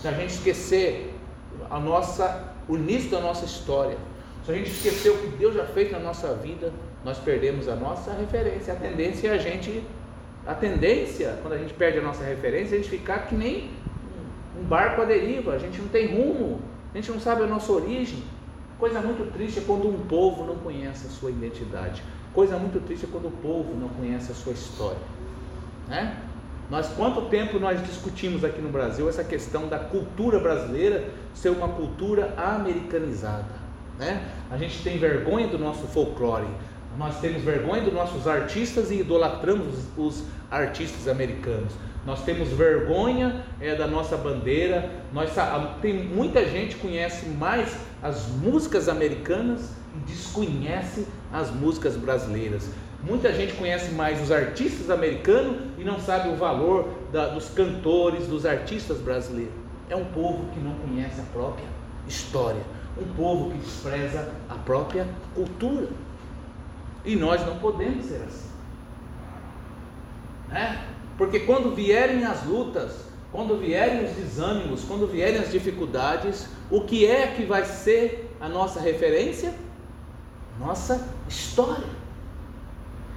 Se 0.00 0.08
a 0.08 0.12
gente 0.12 0.34
esquecer 0.34 1.14
a 1.70 1.78
nossa, 1.80 2.54
o 2.68 2.76
início 2.76 3.10
da 3.10 3.20
nossa 3.20 3.44
história, 3.44 3.96
se 4.44 4.52
a 4.52 4.54
gente 4.54 4.70
esquecer 4.70 5.10
o 5.10 5.18
que 5.18 5.28
Deus 5.36 5.54
já 5.54 5.64
fez 5.64 5.90
na 5.90 5.98
nossa 5.98 6.34
vida, 6.34 6.72
nós 7.04 7.18
perdemos 7.18 7.68
a 7.68 7.74
nossa 7.74 8.12
referência. 8.12 8.72
A 8.72 8.76
tendência 8.76 9.28
é 9.28 9.32
a 9.32 9.38
gente, 9.38 9.82
a 10.46 10.54
tendência, 10.54 11.38
quando 11.42 11.54
a 11.54 11.58
gente 11.58 11.74
perde 11.74 11.98
a 11.98 12.02
nossa 12.02 12.22
referência, 12.22 12.76
é 12.76 12.78
a 12.78 12.82
gente 12.82 12.90
ficar 12.90 13.26
que 13.26 13.34
nem 13.34 13.70
um 14.58 14.64
barco 14.64 15.02
à 15.02 15.04
deriva, 15.04 15.52
a 15.52 15.58
gente 15.58 15.80
não 15.80 15.88
tem 15.88 16.16
rumo, 16.16 16.60
a 16.92 16.96
gente 16.96 17.10
não 17.10 17.20
sabe 17.20 17.42
a 17.42 17.46
nossa 17.46 17.72
origem. 17.72 18.22
Coisa 18.78 19.00
muito 19.00 19.32
triste 19.32 19.60
é 19.60 19.62
quando 19.66 19.88
um 19.88 20.06
povo 20.06 20.44
não 20.44 20.56
conhece 20.56 21.06
a 21.06 21.10
sua 21.10 21.30
identidade. 21.30 22.02
Coisa 22.34 22.58
muito 22.58 22.78
triste 22.84 23.06
é 23.06 23.08
quando 23.10 23.28
o 23.28 23.30
povo 23.30 23.74
não 23.74 23.88
conhece 23.88 24.30
a 24.30 24.34
sua 24.34 24.52
história. 24.52 24.98
Né? 25.88 26.16
Nós 26.68 26.88
quanto 26.88 27.22
tempo 27.22 27.58
nós 27.58 27.80
discutimos 27.86 28.44
aqui 28.44 28.60
no 28.60 28.68
Brasil 28.68 29.08
essa 29.08 29.22
questão 29.22 29.68
da 29.68 29.78
cultura 29.78 30.40
brasileira 30.40 31.08
ser 31.34 31.50
uma 31.50 31.68
cultura 31.68 32.34
americanizada, 32.36 33.54
né? 33.98 34.28
A 34.50 34.56
gente 34.56 34.82
tem 34.82 34.98
vergonha 34.98 35.46
do 35.46 35.58
nosso 35.58 35.86
folclore, 35.86 36.48
nós 36.98 37.20
temos 37.20 37.42
vergonha 37.42 37.82
dos 37.82 37.92
nossos 37.92 38.26
artistas 38.26 38.90
e 38.90 39.00
idolatramos 39.00 39.84
os 39.96 40.24
artistas 40.50 41.06
americanos. 41.06 41.72
Nós 42.06 42.22
temos 42.22 42.48
vergonha 42.50 43.44
é, 43.60 43.74
da 43.74 43.86
nossa 43.86 44.16
bandeira. 44.16 44.90
Nós, 45.12 45.30
tem 45.82 46.04
muita 46.04 46.46
gente 46.46 46.76
conhece 46.76 47.26
mais 47.26 47.76
as 48.02 48.28
músicas 48.28 48.88
americanas 48.88 49.72
e 49.94 49.98
desconhece 50.10 51.06
as 51.32 51.50
músicas 51.50 51.96
brasileiras. 51.96 52.70
Muita 53.06 53.32
gente 53.32 53.52
conhece 53.54 53.92
mais 53.92 54.20
os 54.20 54.32
artistas 54.32 54.90
americanos 54.90 55.58
e 55.78 55.84
não 55.84 56.00
sabe 56.00 56.28
o 56.28 56.34
valor 56.34 56.88
da, 57.12 57.28
dos 57.28 57.48
cantores, 57.48 58.26
dos 58.26 58.44
artistas 58.44 58.98
brasileiros. 58.98 59.54
É 59.88 59.94
um 59.94 60.06
povo 60.06 60.50
que 60.52 60.58
não 60.58 60.74
conhece 60.74 61.20
a 61.20 61.24
própria 61.32 61.68
história, 62.08 62.60
um 63.00 63.14
povo 63.14 63.52
que 63.52 63.58
despreza 63.58 64.28
a 64.48 64.54
própria 64.56 65.06
cultura. 65.36 65.86
E 67.04 67.14
nós 67.14 67.46
não 67.46 67.58
podemos 67.58 68.06
ser 68.06 68.24
assim. 68.26 68.50
Né? 70.48 70.84
Porque 71.16 71.40
quando 71.40 71.76
vierem 71.76 72.24
as 72.24 72.44
lutas, 72.44 73.04
quando 73.30 73.56
vierem 73.56 74.04
os 74.04 74.16
desânimos, 74.16 74.82
quando 74.82 75.06
vierem 75.06 75.38
as 75.38 75.52
dificuldades, 75.52 76.48
o 76.72 76.80
que 76.80 77.06
é 77.06 77.28
que 77.28 77.44
vai 77.44 77.64
ser 77.64 78.34
a 78.40 78.48
nossa 78.48 78.80
referência? 78.80 79.54
Nossa 80.58 81.08
história. 81.28 82.05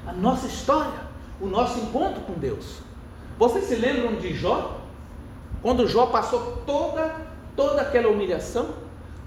A 0.09 0.13
nossa 0.13 0.47
história, 0.47 1.01
o 1.39 1.45
nosso 1.45 1.79
encontro 1.79 2.21
com 2.21 2.33
Deus. 2.33 2.79
Vocês 3.37 3.65
se 3.65 3.75
lembram 3.75 4.15
de 4.15 4.33
Jó? 4.33 4.79
Quando 5.61 5.87
Jó 5.87 6.07
passou 6.07 6.63
toda 6.65 7.29
toda 7.55 7.81
aquela 7.81 8.09
humilhação, 8.09 8.69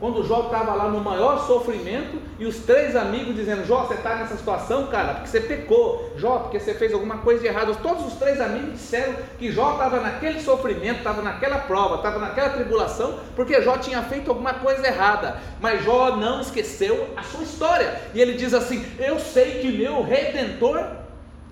quando 0.03 0.27
Jó 0.27 0.47
estava 0.47 0.75
lá 0.75 0.89
no 0.89 0.99
maior 0.99 1.47
sofrimento 1.47 2.21
e 2.37 2.45
os 2.45 2.57
três 2.57 2.97
amigos 2.97 3.37
dizendo: 3.37 3.65
Jó, 3.65 3.85
você 3.85 3.95
está 3.95 4.17
nessa 4.17 4.37
situação, 4.37 4.89
cara, 4.89 5.15
porque 5.15 5.29
você 5.29 5.41
pecou. 5.41 6.13
Jó, 6.17 6.41
porque 6.41 6.59
você 6.59 6.75
fez 6.75 6.93
alguma 6.93 7.19
coisa 7.19 7.41
de 7.41 7.47
errado. 7.47 7.81
Todos 7.81 8.09
os 8.09 8.15
três 8.15 8.41
amigos 8.41 8.73
disseram 8.73 9.15
que 9.39 9.53
Jó 9.53 9.75
estava 9.75 10.01
naquele 10.01 10.41
sofrimento, 10.41 10.99
estava 10.99 11.23
naquela 11.23 11.59
prova, 11.59 11.95
estava 11.95 12.19
naquela 12.19 12.49
tribulação, 12.49 13.21
porque 13.37 13.63
Jó 13.63 13.79
tinha 13.79 14.03
feito 14.03 14.29
alguma 14.29 14.55
coisa 14.55 14.85
errada. 14.85 15.41
Mas 15.61 15.85
Jó 15.85 16.17
não 16.17 16.41
esqueceu 16.41 17.11
a 17.17 17.23
sua 17.23 17.45
história. 17.45 18.01
E 18.13 18.21
ele 18.21 18.33
diz 18.33 18.53
assim: 18.53 18.85
Eu 18.99 19.21
sei 19.21 19.61
que 19.61 19.71
meu 19.71 20.03
redentor 20.03 20.85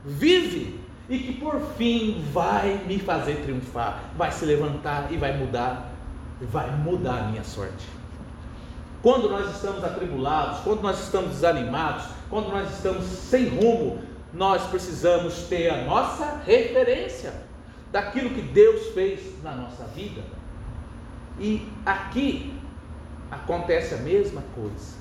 vive 0.04 0.80
e 1.09 1.21
que 1.21 1.35
por 1.35 1.61
fim 1.78 2.25
vai 2.33 2.80
me 2.85 2.99
fazer 2.99 3.37
triunfar, 3.45 4.07
vai 4.16 4.33
se 4.33 4.45
levantar 4.45 5.07
e 5.12 5.16
vai 5.16 5.37
mudar, 5.37 5.88
vai 6.40 6.69
mudar 6.73 7.14
a 7.14 7.23
minha 7.28 7.45
sorte. 7.45 8.00
Quando 9.02 9.30
nós 9.30 9.54
estamos 9.54 9.83
atribulados, 9.83 10.61
quando 10.61 10.83
nós 10.83 11.00
estamos 11.00 11.30
desanimados, 11.30 12.04
quando 12.28 12.49
nós 12.49 12.71
estamos 12.71 13.04
sem 13.04 13.49
rumo, 13.49 14.02
nós 14.33 14.62
precisamos 14.64 15.45
ter 15.49 15.71
a 15.71 15.85
nossa 15.85 16.42
referência 16.45 17.33
daquilo 17.90 18.30
que 18.30 18.42
Deus 18.42 18.88
fez 18.88 19.21
na 19.42 19.52
nossa 19.52 19.85
vida. 19.85 20.23
E 21.38 21.66
aqui 21.85 22.52
acontece 23.30 23.95
a 23.95 23.99
mesma 23.99 24.42
coisa. 24.54 25.00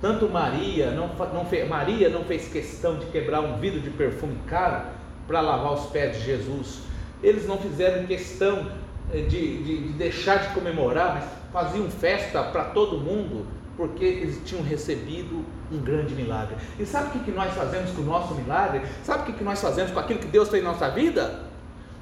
Tanto 0.00 0.28
Maria 0.28 0.90
não, 0.90 1.08
não, 1.08 1.68
Maria 1.68 2.08
não 2.08 2.24
fez 2.24 2.48
questão 2.48 2.98
de 2.98 3.06
quebrar 3.06 3.40
um 3.40 3.58
vidro 3.58 3.80
de 3.80 3.90
perfume 3.90 4.38
caro 4.46 4.86
para 5.26 5.40
lavar 5.40 5.74
os 5.74 5.86
pés 5.86 6.16
de 6.18 6.24
Jesus. 6.24 6.80
Eles 7.22 7.46
não 7.46 7.58
fizeram 7.58 8.06
questão 8.06 8.70
eh, 9.12 9.20
de, 9.20 9.62
de, 9.62 9.88
de 9.88 9.92
deixar 9.94 10.36
de 10.36 10.54
comemorar, 10.54 11.14
mas 11.14 11.43
faziam 11.54 11.88
festa 11.88 12.42
para 12.42 12.64
todo 12.64 12.98
mundo, 12.98 13.46
porque 13.76 14.04
eles 14.04 14.40
tinham 14.44 14.64
recebido 14.64 15.44
um 15.70 15.78
grande 15.78 16.12
milagre. 16.12 16.56
E 16.80 16.84
sabe 16.84 17.16
o 17.16 17.22
que 17.22 17.30
nós 17.30 17.54
fazemos 17.54 17.92
com 17.92 18.02
o 18.02 18.04
nosso 18.04 18.34
milagre? 18.34 18.82
Sabe 19.04 19.30
o 19.30 19.34
que 19.34 19.44
nós 19.44 19.60
fazemos 19.60 19.92
com 19.92 20.00
aquilo 20.00 20.18
que 20.18 20.26
Deus 20.26 20.48
fez 20.48 20.64
na 20.64 20.72
nossa 20.72 20.90
vida? 20.90 21.44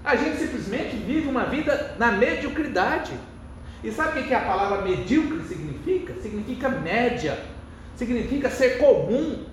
A 0.02 0.16
gente 0.16 0.38
simplesmente 0.38 0.96
vive 0.96 1.28
uma 1.28 1.44
vida 1.44 1.94
na 1.98 2.12
mediocridade. 2.12 3.12
E 3.84 3.92
sabe 3.92 4.20
o 4.20 4.24
que 4.24 4.32
a 4.32 4.40
palavra 4.40 4.80
medíocre 4.80 5.42
significa? 5.46 6.14
Significa 6.22 6.70
média, 6.70 7.38
significa 7.94 8.48
ser 8.48 8.78
comum, 8.78 9.44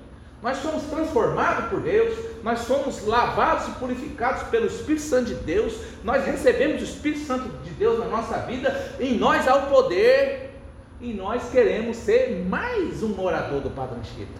nós 0.41 0.57
somos 0.57 0.83
transformados 0.83 1.65
por 1.65 1.81
Deus, 1.81 2.17
nós 2.43 2.59
somos 2.59 3.05
lavados 3.05 3.67
e 3.67 3.71
purificados 3.71 4.43
pelo 4.43 4.67
Espírito 4.67 5.01
Santo 5.01 5.25
de 5.25 5.35
Deus, 5.35 5.73
nós 6.03 6.25
recebemos 6.25 6.81
o 6.81 6.85
Espírito 6.85 7.25
Santo 7.25 7.49
de 7.63 7.71
Deus 7.71 7.99
na 7.99 8.05
nossa 8.05 8.37
vida, 8.39 8.95
em 8.99 9.17
nós 9.17 9.47
há 9.47 9.55
o 9.55 9.69
poder, 9.69 10.57
e 11.01 11.13
nós 11.13 11.49
queremos 11.49 11.97
ser 11.97 12.45
mais 12.47 13.03
um 13.03 13.09
morador 13.09 13.61
do 13.61 13.69
Padre 13.69 13.99
Anchieta, 13.99 14.39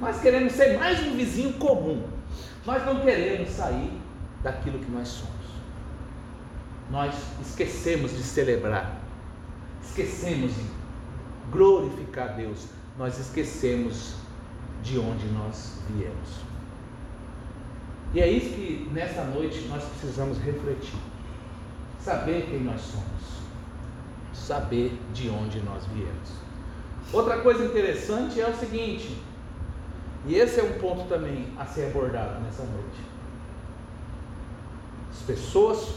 nós 0.00 0.20
queremos 0.20 0.52
ser 0.52 0.78
mais 0.78 1.00
um 1.06 1.16
vizinho 1.16 1.54
comum, 1.54 2.02
nós 2.66 2.84
não 2.84 3.00
queremos 3.00 3.50
sair 3.50 3.90
daquilo 4.42 4.78
que 4.78 4.90
nós 4.90 5.08
somos, 5.08 5.34
nós 6.90 7.14
esquecemos 7.40 8.10
de 8.10 8.22
celebrar, 8.22 9.00
esquecemos 9.82 10.54
de 10.54 10.64
glorificar 11.50 12.36
Deus, 12.36 12.66
nós 12.98 13.18
esquecemos 13.18 14.14
de 14.20 14.25
onde 14.94 15.26
nós 15.26 15.80
viemos. 15.90 16.46
E 18.14 18.20
é 18.20 18.28
isso 18.28 18.54
que 18.54 18.88
nessa 18.92 19.24
noite 19.24 19.66
nós 19.68 19.84
precisamos 19.84 20.38
refletir. 20.38 20.98
Saber 22.00 22.46
quem 22.48 22.60
nós 22.60 22.80
somos. 22.80 23.42
Saber 24.32 24.96
de 25.12 25.28
onde 25.28 25.60
nós 25.60 25.84
viemos. 25.86 26.30
Outra 27.12 27.38
coisa 27.40 27.64
interessante 27.64 28.40
é 28.40 28.48
o 28.48 28.54
seguinte, 28.54 29.16
e 30.26 30.34
esse 30.34 30.58
é 30.58 30.62
um 30.62 30.78
ponto 30.80 31.08
também 31.08 31.46
a 31.56 31.64
ser 31.64 31.86
abordado 31.86 32.40
nessa 32.40 32.64
noite. 32.64 33.00
As 35.12 35.22
pessoas 35.22 35.94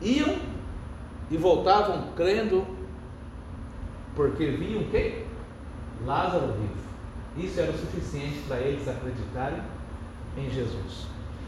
iam 0.00 0.38
e 1.30 1.36
voltavam 1.36 2.12
crendo 2.16 2.66
porque 4.14 4.46
viam 4.46 4.84
quem? 4.84 5.24
Lázaro 6.04 6.52
vivo. 6.52 6.91
Isso 7.36 7.60
era 7.60 7.70
o 7.70 7.78
suficiente 7.78 8.42
para 8.46 8.58
eles 8.58 8.86
acreditarem 8.86 9.62
em 10.36 10.50
Jesus. 10.50 11.06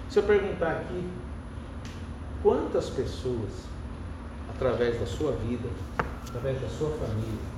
Se 0.09 0.19
eu 0.19 0.23
perguntar 0.23 0.71
aqui, 0.71 1.05
quantas 2.43 2.89
pessoas, 2.91 3.51
através 4.55 4.99
da 4.99 5.07
sua 5.07 5.33
vida, 5.33 5.69
através 6.29 6.61
da 6.61 6.69
sua 6.69 6.91
família, 6.91 7.55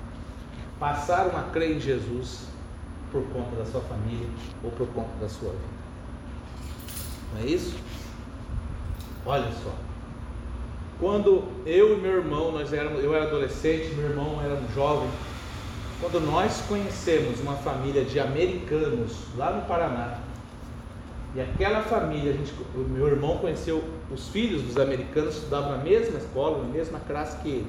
passaram 0.79 1.37
a 1.39 1.43
crer 1.51 1.77
em 1.77 1.81
Jesus 1.81 2.47
por 3.11 3.23
conta 3.29 3.57
da 3.57 3.65
sua 3.65 3.81
família 3.83 4.29
ou 4.63 4.71
por 4.73 4.87
conta 4.89 5.17
da 5.21 5.29
sua 5.29 5.51
vida? 5.51 5.77
Não 7.35 7.43
é 7.43 7.47
isso? 7.47 7.77
Olha 9.25 9.51
só. 9.63 9.75
quando 11.01 11.45
eu 11.67 11.99
e 11.99 12.01
meu 12.01 12.13
irmão, 12.13 12.53
nós 12.53 12.73
éramos, 12.73 13.03
eu 13.03 13.15
era 13.15 13.25
adolescente, 13.27 13.95
meu 13.95 14.11
irmão 14.11 14.41
era 14.43 14.55
um 14.55 14.73
jovem, 14.73 15.11
quando 16.01 16.21
nós 16.21 16.63
conhecemos 16.69 17.41
uma 17.41 17.55
família 17.55 18.05
de 18.05 18.21
americanos 18.21 19.17
lá 19.37 19.51
no 19.51 19.63
Paraná, 19.63 20.19
e 21.35 21.41
aquela 21.41 21.83
família, 21.83 22.33
a 22.33 22.35
gente, 22.35 22.53
o 22.75 22.79
meu 22.79 23.09
irmão 23.09 23.39
conheceu 23.39 23.85
os 24.11 24.29
filhos 24.29 24.63
dos 24.63 24.79
americanos, 24.79 25.37
estudavam 25.37 25.73
na 25.73 25.85
mesma 25.85 26.19
escola, 26.19 26.63
na 26.63 26.69
mesma 26.73 26.99
classe 27.01 27.37
que 27.43 27.49
ele. 27.49 27.67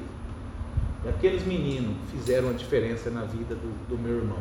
E 1.03 1.09
aqueles 1.09 1.45
meninos 1.45 1.95
fizeram 2.09 2.49
a 2.49 2.53
diferença 2.53 3.09
na 3.09 3.23
vida 3.23 3.55
do, 3.55 3.87
do 3.89 3.97
meu 4.01 4.19
irmão. 4.19 4.39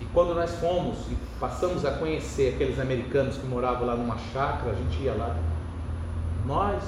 E 0.00 0.04
quando 0.06 0.34
nós 0.34 0.54
fomos 0.56 0.98
e 1.10 1.16
passamos 1.38 1.84
a 1.84 1.92
conhecer 1.92 2.54
aqueles 2.54 2.78
americanos 2.78 3.36
que 3.36 3.46
moravam 3.46 3.86
lá 3.86 3.94
numa 3.94 4.16
chácara, 4.32 4.72
a 4.72 4.74
gente 4.74 5.02
ia 5.02 5.12
lá, 5.14 5.36
nós 6.46 6.82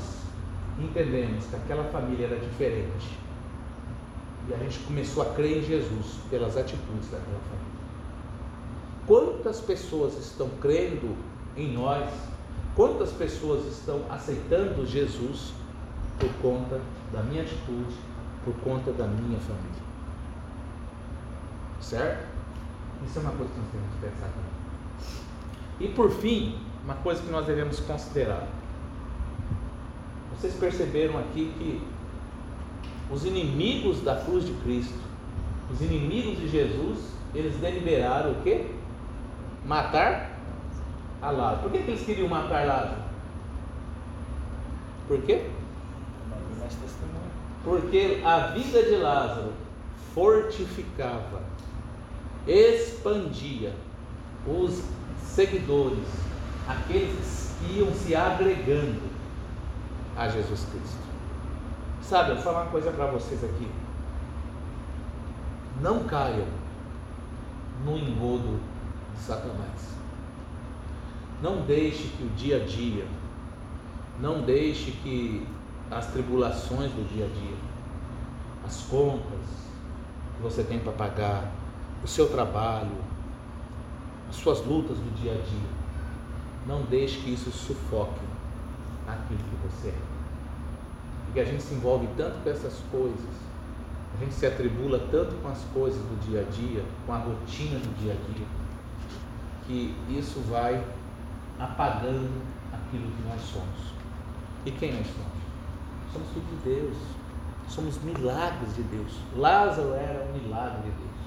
entendemos 0.78 1.44
que 1.46 1.56
aquela 1.56 1.84
família 1.84 2.26
era 2.26 2.36
diferente. 2.36 3.23
E 4.48 4.54
a 4.54 4.58
gente 4.58 4.78
começou 4.80 5.22
a 5.22 5.26
crer 5.34 5.58
em 5.58 5.62
Jesus 5.62 6.18
pelas 6.28 6.56
atitudes 6.56 7.10
daquela 7.10 7.40
família. 7.50 7.74
Quantas 9.06 9.60
pessoas 9.60 10.18
estão 10.18 10.48
crendo 10.60 11.16
em 11.56 11.72
nós? 11.72 12.10
Quantas 12.74 13.10
pessoas 13.12 13.64
estão 13.66 14.02
aceitando 14.10 14.86
Jesus 14.86 15.52
por 16.18 16.30
conta 16.42 16.80
da 17.12 17.22
minha 17.22 17.42
atitude, 17.42 17.94
por 18.44 18.54
conta 18.56 18.92
da 18.92 19.06
minha 19.06 19.38
família? 19.40 19.84
Certo? 21.80 22.26
Isso 23.06 23.18
é 23.18 23.22
uma 23.22 23.32
coisa 23.32 23.52
que 23.52 23.60
nós 23.60 23.68
temos 23.70 23.88
que 23.94 24.00
pensar 24.00 24.32
também. 24.32 24.54
E 25.80 25.88
por 25.88 26.10
fim, 26.10 26.58
uma 26.84 26.94
coisa 26.96 27.22
que 27.22 27.30
nós 27.30 27.46
devemos 27.46 27.80
considerar. 27.80 28.46
Vocês 30.32 30.54
perceberam 30.54 31.18
aqui 31.18 31.52
que 31.58 31.93
os 33.14 33.24
inimigos 33.24 34.00
da 34.00 34.16
cruz 34.16 34.44
de 34.44 34.52
Cristo, 34.54 34.98
os 35.70 35.80
inimigos 35.80 36.36
de 36.38 36.48
Jesus, 36.48 36.98
eles 37.32 37.56
deliberaram 37.56 38.32
o 38.32 38.42
quê? 38.42 38.66
Matar 39.64 40.36
a 41.22 41.30
Lázaro. 41.30 41.62
Por 41.62 41.72
que, 41.72 41.78
que 41.78 41.90
eles 41.92 42.04
queriam 42.04 42.28
matar 42.28 42.66
Lázaro? 42.66 43.02
Por 45.06 45.22
quê? 45.22 45.46
Porque 47.62 48.20
a 48.24 48.48
vida 48.48 48.82
de 48.82 48.96
Lázaro 48.96 49.52
fortificava, 50.12 51.42
expandia 52.46 53.72
os 54.46 54.82
seguidores, 55.22 56.06
aqueles 56.68 57.54
que 57.58 57.78
iam 57.78 57.92
se 57.94 58.14
agregando 58.14 59.02
a 60.16 60.28
Jesus 60.28 60.66
Cristo. 60.70 61.13
Sabe, 62.08 62.30
eu 62.30 62.34
vou 62.34 62.44
falar 62.44 62.64
uma 62.64 62.70
coisa 62.70 62.90
para 62.90 63.06
vocês 63.06 63.42
aqui. 63.42 63.66
Não 65.80 66.04
caiam 66.04 66.46
no 67.82 67.96
engodo 67.96 68.60
de 69.14 69.20
Satanás. 69.20 69.94
Não 71.40 71.62
deixe 71.62 72.08
que 72.08 72.24
o 72.24 72.28
dia 72.36 72.62
a 72.62 72.66
dia, 72.66 73.06
não 74.20 74.42
deixe 74.42 74.90
que 74.90 75.48
as 75.90 76.08
tribulações 76.08 76.92
do 76.92 77.08
dia 77.10 77.24
a 77.24 77.28
dia, 77.28 77.56
as 78.66 78.82
contas 78.82 79.70
que 80.36 80.42
você 80.42 80.62
tem 80.62 80.80
para 80.80 80.92
pagar, 80.92 81.50
o 82.02 82.06
seu 82.06 82.28
trabalho, 82.28 82.98
as 84.28 84.36
suas 84.36 84.60
lutas 84.66 84.98
do 84.98 85.14
dia 85.22 85.32
a 85.32 85.36
dia, 85.36 85.70
não 86.66 86.82
deixe 86.82 87.18
que 87.20 87.32
isso 87.32 87.50
sufoque 87.50 88.20
aquilo 89.08 89.38
que 89.38 89.68
você 89.68 89.88
é. 89.88 90.13
Porque 91.34 91.48
a 91.48 91.50
gente 91.50 91.64
se 91.64 91.74
envolve 91.74 92.08
tanto 92.16 92.44
com 92.44 92.48
essas 92.48 92.80
coisas, 92.92 93.34
a 94.14 94.22
gente 94.22 94.32
se 94.34 94.46
atribula 94.46 95.00
tanto 95.10 95.34
com 95.42 95.48
as 95.48 95.64
coisas 95.74 96.00
do 96.00 96.30
dia 96.30 96.42
a 96.42 96.44
dia, 96.44 96.84
com 97.04 97.12
a 97.12 97.16
rotina 97.16 97.76
do 97.80 97.98
dia 97.98 98.12
a 98.12 98.32
dia, 98.32 98.46
que 99.66 99.96
isso 100.08 100.38
vai 100.48 100.80
apagando 101.58 102.40
aquilo 102.72 103.10
que 103.10 103.28
nós 103.28 103.40
somos. 103.40 103.94
E 104.64 104.70
quem 104.70 104.92
nós 104.92 105.08
somos? 105.08 106.12
Somos 106.12 106.28
filhos 106.28 106.48
de 106.50 106.70
Deus. 106.70 106.96
Somos 107.66 108.00
milagres 108.04 108.76
de 108.76 108.84
Deus. 108.84 109.18
Lázaro 109.34 109.92
era 109.92 110.28
um 110.30 110.40
milagre 110.40 110.82
de 110.82 110.90
Deus. 110.90 111.18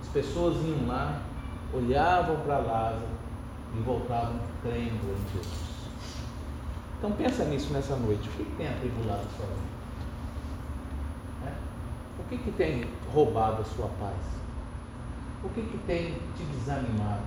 As 0.00 0.08
pessoas 0.08 0.56
iam 0.56 0.88
lá, 0.88 1.22
olhavam 1.72 2.34
para 2.40 2.58
Lázaro 2.58 3.06
e 3.76 3.80
voltavam 3.80 4.40
crendo 4.60 4.90
em 4.90 5.36
Jesus. 5.36 5.61
Então 7.02 7.10
pensa 7.16 7.44
nisso 7.46 7.72
nessa 7.72 7.96
noite. 7.96 8.28
O 8.28 8.32
que, 8.32 8.44
tem 8.56 8.68
atribulado 8.68 9.22
a 9.22 9.36
sua 9.36 9.46
vida? 9.46 9.72
É? 11.48 11.52
O 12.20 12.28
que, 12.28 12.38
que 12.38 12.52
tem 12.52 12.84
roubado 13.12 13.62
a 13.62 13.64
sua 13.64 13.88
paz? 13.98 14.14
O 15.42 15.48
que, 15.48 15.62
que 15.62 15.78
tem 15.78 16.12
te 16.36 16.44
desanimado? 16.44 17.24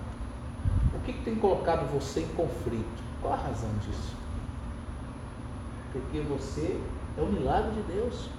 O 0.94 1.00
que, 1.02 1.12
que 1.12 1.26
tem 1.26 1.36
colocado 1.36 1.92
você 1.92 2.22
em 2.22 2.28
conflito? 2.28 3.04
Qual 3.22 3.34
a 3.34 3.36
razão 3.36 3.70
disso? 3.86 4.16
Porque 5.92 6.22
você 6.22 6.80
é 7.18 7.22
um 7.22 7.34
milagre 7.34 7.72
de 7.72 7.82
Deus. 7.82 8.30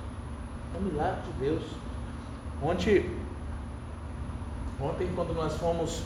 É 0.74 0.78
um 0.78 0.84
milagre 0.84 1.20
de 1.20 1.32
Deus. 1.38 1.64
Ontem, 2.62 3.14
ontem 4.80 5.06
quando 5.14 5.34
nós 5.34 5.52
fomos 5.58 6.02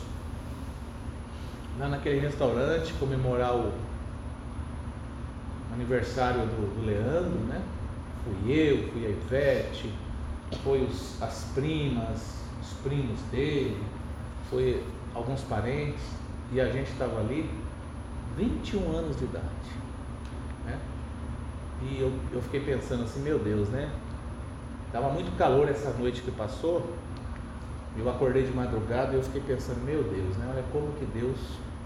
lá 1.79 1.87
naquele 1.87 2.19
restaurante 2.19 2.91
comemorar 2.95 3.55
o 3.55 3.71
aniversário 5.81 6.41
do, 6.41 6.75
do 6.75 6.85
Leandro, 6.85 7.39
né? 7.47 7.61
Fui 8.23 8.51
eu, 8.51 8.87
fui 8.91 9.05
a 9.05 9.09
Ivete, 9.09 9.91
foi 10.63 10.83
os, 10.83 11.21
as 11.21 11.45
primas, 11.55 12.43
os 12.61 12.73
primos 12.83 13.19
dele, 13.31 13.81
foi 14.49 14.83
alguns 15.15 15.41
parentes 15.41 16.03
e 16.51 16.61
a 16.61 16.69
gente 16.69 16.91
estava 16.91 17.19
ali 17.19 17.49
21 18.37 18.95
anos 18.95 19.17
de 19.17 19.25
idade. 19.25 19.45
Né? 20.65 20.79
E 21.81 21.99
eu, 21.99 22.13
eu 22.31 22.41
fiquei 22.43 22.59
pensando 22.59 23.03
assim, 23.03 23.21
meu 23.21 23.39
Deus, 23.39 23.69
né? 23.69 23.91
Tava 24.91 25.09
muito 25.09 25.35
calor 25.37 25.67
essa 25.67 25.91
noite 25.91 26.21
que 26.21 26.31
passou. 26.31 26.85
Eu 27.97 28.09
acordei 28.09 28.43
de 28.43 28.53
madrugada 28.53 29.13
e 29.13 29.15
eu 29.15 29.23
fiquei 29.23 29.41
pensando, 29.41 29.83
meu 29.83 30.03
Deus, 30.03 30.37
né? 30.37 30.47
Olha 30.53 30.63
como 30.71 30.93
que 30.93 31.05
Deus 31.05 31.37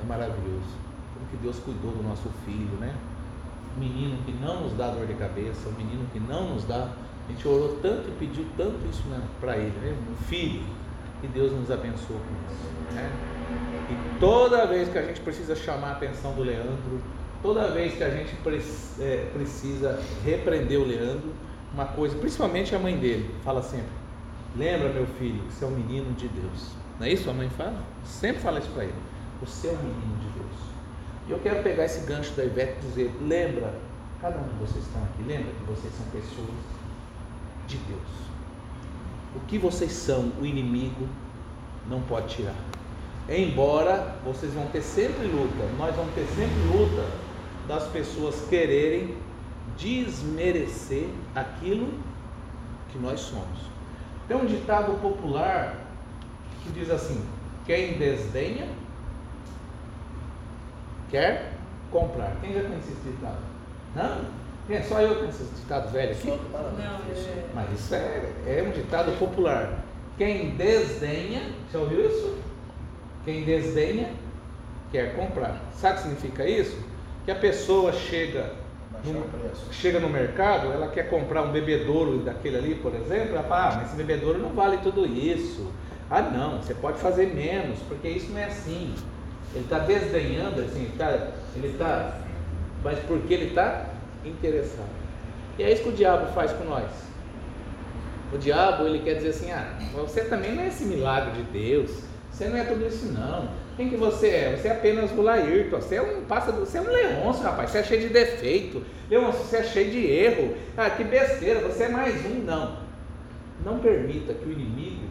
é 0.04 0.06
maravilhoso. 0.06 0.76
Como 1.14 1.26
que 1.32 1.38
Deus 1.38 1.58
cuidou 1.60 1.92
do 1.92 2.04
nosso 2.04 2.30
filho, 2.46 2.78
né? 2.80 2.94
Menino 3.78 4.18
que 4.26 4.32
não 4.32 4.62
nos 4.62 4.74
dá 4.74 4.90
dor 4.90 5.06
de 5.06 5.14
cabeça, 5.16 5.68
um 5.68 5.74
menino 5.74 6.08
que 6.14 6.20
não 6.20 6.54
nos 6.54 6.64
dá. 6.64 6.90
A 7.28 7.32
gente 7.32 7.48
orou 7.48 7.80
tanto 7.82 8.08
e 8.08 8.12
pediu 8.20 8.46
tanto 8.56 8.78
isso 8.90 9.04
né, 9.10 9.22
para 9.40 9.58
ele, 9.58 9.78
né? 9.82 9.96
Um 10.12 10.16
filho. 10.26 10.64
Que 11.22 11.28
Deus 11.28 11.52
nos 11.52 11.72
abençoe 11.72 12.18
com 12.18 12.54
isso. 12.54 12.94
Né? 12.94 13.12
E 13.90 14.20
toda 14.20 14.66
vez 14.66 14.90
que 14.90 14.98
a 14.98 15.02
gente 15.02 15.22
precisa 15.22 15.56
chamar 15.56 15.90
a 15.90 15.92
atenção 15.94 16.34
do 16.34 16.44
Leandro, 16.44 17.02
toda 17.42 17.70
vez 17.72 17.96
que 17.96 18.04
a 18.04 18.10
gente 18.10 18.36
é, 19.00 19.30
precisa 19.34 20.00
repreender 20.24 20.80
o 20.80 20.86
Leandro, 20.86 21.34
uma 21.74 21.86
coisa, 21.86 22.18
principalmente 22.18 22.74
a 22.74 22.80
mãe 22.80 22.98
dele, 22.98 23.34
fala 23.44 23.62
sempre: 23.62 23.92
Lembra, 24.56 24.90
meu 24.90 25.06
filho, 25.06 25.44
que 25.44 25.54
você 25.54 25.66
é 25.66 25.68
um 25.68 25.72
menino 25.72 26.14
de 26.14 26.28
Deus. 26.28 26.72
Não 27.00 27.06
é 27.06 27.12
isso 27.12 27.30
a 27.30 27.34
mãe 27.34 27.50
fala? 27.50 27.84
Sempre 28.04 28.42
fala 28.42 28.60
isso 28.60 28.70
para 28.70 28.86
ele: 28.86 28.96
Você 29.42 29.68
é 29.68 29.72
um 29.72 29.78
menino 29.78 30.18
de 30.20 30.30
Deus. 30.40 30.75
E 31.28 31.32
eu 31.32 31.40
quero 31.40 31.64
pegar 31.64 31.86
esse 31.86 32.06
gancho 32.06 32.34
da 32.34 32.44
Ivete 32.44 32.78
e 32.78 32.88
dizer: 32.88 33.12
Lembra, 33.22 33.74
cada 34.22 34.38
um 34.40 34.44
de 34.44 34.54
vocês 34.56 34.86
estão 34.86 35.04
aqui, 35.04 35.24
lembra 35.24 35.52
que 35.52 35.64
vocês 35.64 35.94
são 35.94 36.06
pessoas 36.08 36.56
de 37.68 37.78
Deus. 37.78 38.26
O 39.36 39.40
que 39.48 39.58
vocês 39.58 39.92
são, 39.92 40.32
o 40.40 40.46
inimigo 40.46 41.08
não 41.90 42.02
pode 42.02 42.36
tirar. 42.36 42.56
Embora 43.28 44.16
vocês 44.24 44.54
vão 44.54 44.68
ter 44.68 44.82
sempre 44.82 45.26
luta, 45.28 45.66
nós 45.78 45.96
vamos 45.96 46.14
ter 46.14 46.26
sempre 46.28 46.78
luta 46.78 47.06
das 47.68 47.88
pessoas 47.88 48.48
quererem 48.48 49.18
desmerecer 49.78 51.10
aquilo 51.34 51.92
que 52.92 53.00
nós 53.00 53.20
somos. 53.20 53.60
Tem 54.28 54.38
um 54.38 54.46
ditado 54.46 55.00
popular 55.02 55.76
que 56.64 56.72
diz 56.72 56.90
assim: 56.92 57.20
quem 57.66 57.98
desdenha 57.98 58.68
quer 61.16 61.54
comprar. 61.92 62.36
Quem 62.42 62.54
já 62.54 62.62
conhece 62.62 62.92
esse 62.92 63.10
ditado? 63.10 63.38
Não? 63.96 64.46
É 64.68 64.82
só 64.82 65.00
eu 65.00 65.16
conheço 65.16 65.44
esse 65.44 65.56
ditado 65.62 65.90
velho 65.92 66.12
aqui? 66.12 66.28
Não, 66.28 66.38
é... 66.38 67.46
Mas 67.54 67.72
isso 67.72 67.96
é, 67.96 68.32
é 68.48 68.66
um 68.68 68.72
ditado 68.72 69.18
popular. 69.18 69.86
Quem 70.18 70.50
desdenha, 70.52 71.54
já 71.72 71.80
ouviu 71.80 72.06
isso? 72.06 72.38
Quem 73.24 73.46
desdenha 73.46 74.10
quer 74.92 75.16
comprar. 75.16 75.62
Sabe 75.74 75.94
o 75.94 75.98
que 75.98 76.04
significa 76.04 76.46
isso? 76.46 76.78
Que 77.24 77.32
a 77.32 77.36
pessoa 77.36 77.94
chega 77.94 78.52
no, 79.06 79.26
chega 79.72 80.00
no 80.00 80.10
mercado, 80.10 80.72
ela 80.74 80.90
quer 80.90 81.10
comprar 81.10 81.44
um 81.44 81.52
bebedouro 81.52 82.20
daquele 82.20 82.58
ali, 82.58 82.76
por 82.76 82.94
exemplo, 82.94 83.36
ela 83.36 83.44
fala, 83.44 83.68
ah, 83.68 83.76
mas 83.78 83.88
esse 83.88 83.96
bebedouro 83.96 84.40
não 84.40 84.50
vale 84.50 84.78
tudo 84.78 85.06
isso. 85.06 85.72
Ah 86.10 86.22
não, 86.22 86.62
você 86.62 86.74
pode 86.74 87.00
fazer 87.00 87.34
menos, 87.34 87.80
porque 87.88 88.08
isso 88.08 88.32
não 88.32 88.40
é 88.40 88.46
assim. 88.46 88.94
Ele 89.56 89.64
está 89.64 89.80
desdenhando, 89.80 90.62
assim, 90.62 90.92
ele 91.56 91.68
está, 91.68 91.88
tá, 91.88 92.18
mas 92.84 93.00
porque 93.00 93.34
ele 93.34 93.46
está 93.46 93.86
interessado. 94.26 94.90
E 95.58 95.64
é 95.64 95.72
isso 95.72 95.84
que 95.84 95.90
o 95.90 95.94
diabo 95.94 96.28
faz 96.34 96.52
com 96.52 96.66
nós. 96.66 96.92
O 98.34 98.38
diabo, 98.38 98.84
ele 98.84 99.00
quer 99.00 99.16
dizer 99.16 99.30
assim: 99.30 99.52
ah, 99.52 99.78
você 99.94 100.26
também 100.26 100.54
não 100.54 100.64
é 100.64 100.68
esse 100.68 100.84
milagre 100.84 101.32
de 101.32 101.44
Deus. 101.44 102.04
Você 102.30 102.50
não 102.50 102.58
é 102.58 102.66
tudo 102.66 102.86
isso, 102.86 103.14
não. 103.14 103.48
Quem 103.78 103.90
que 103.90 103.96
você 103.96 104.28
é? 104.28 104.58
Você 104.58 104.68
é 104.68 104.72
apenas 104.72 105.10
o 105.12 105.22
Laírton. 105.22 105.78
Você 105.78 105.96
é 105.96 106.02
um 106.02 106.26
pássaro, 106.26 106.58
você 106.58 106.78
é 106.78 106.82
um 106.82 106.90
leôncio, 106.90 107.44
rapaz. 107.44 107.70
Você 107.70 107.78
é 107.78 107.84
cheio 107.84 108.02
de 108.02 108.10
defeito. 108.10 108.84
Leôncio, 109.10 109.42
você 109.42 109.58
é 109.58 109.64
cheio 109.64 109.90
de 109.90 110.06
erro. 110.06 110.54
Ah, 110.76 110.90
que 110.90 111.06
besteira, 111.06 111.62
você 111.62 111.84
é 111.84 111.90
mais 111.90 112.26
um. 112.26 112.44
Não. 112.44 112.78
Não 113.64 113.80
permita 113.80 114.34
que 114.34 114.46
o 114.46 114.52
inimigo 114.52 115.06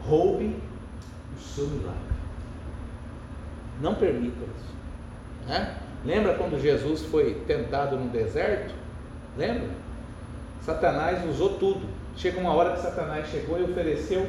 roube 0.00 0.56
o 1.36 1.40
seu 1.40 1.68
milagre. 1.68 2.05
Não 3.80 3.94
permita 3.94 4.38
isso. 4.44 5.48
Né? 5.48 5.76
Lembra 6.04 6.34
quando 6.34 6.60
Jesus 6.60 7.02
foi 7.02 7.34
tentado 7.46 7.96
no 7.96 8.08
deserto? 8.08 8.74
Lembra? 9.36 9.68
Satanás 10.62 11.24
usou 11.28 11.58
tudo. 11.58 11.86
Chega 12.16 12.40
uma 12.40 12.52
hora 12.54 12.72
que 12.72 12.80
Satanás 12.80 13.28
chegou 13.28 13.58
e 13.58 13.64
ofereceu 13.64 14.26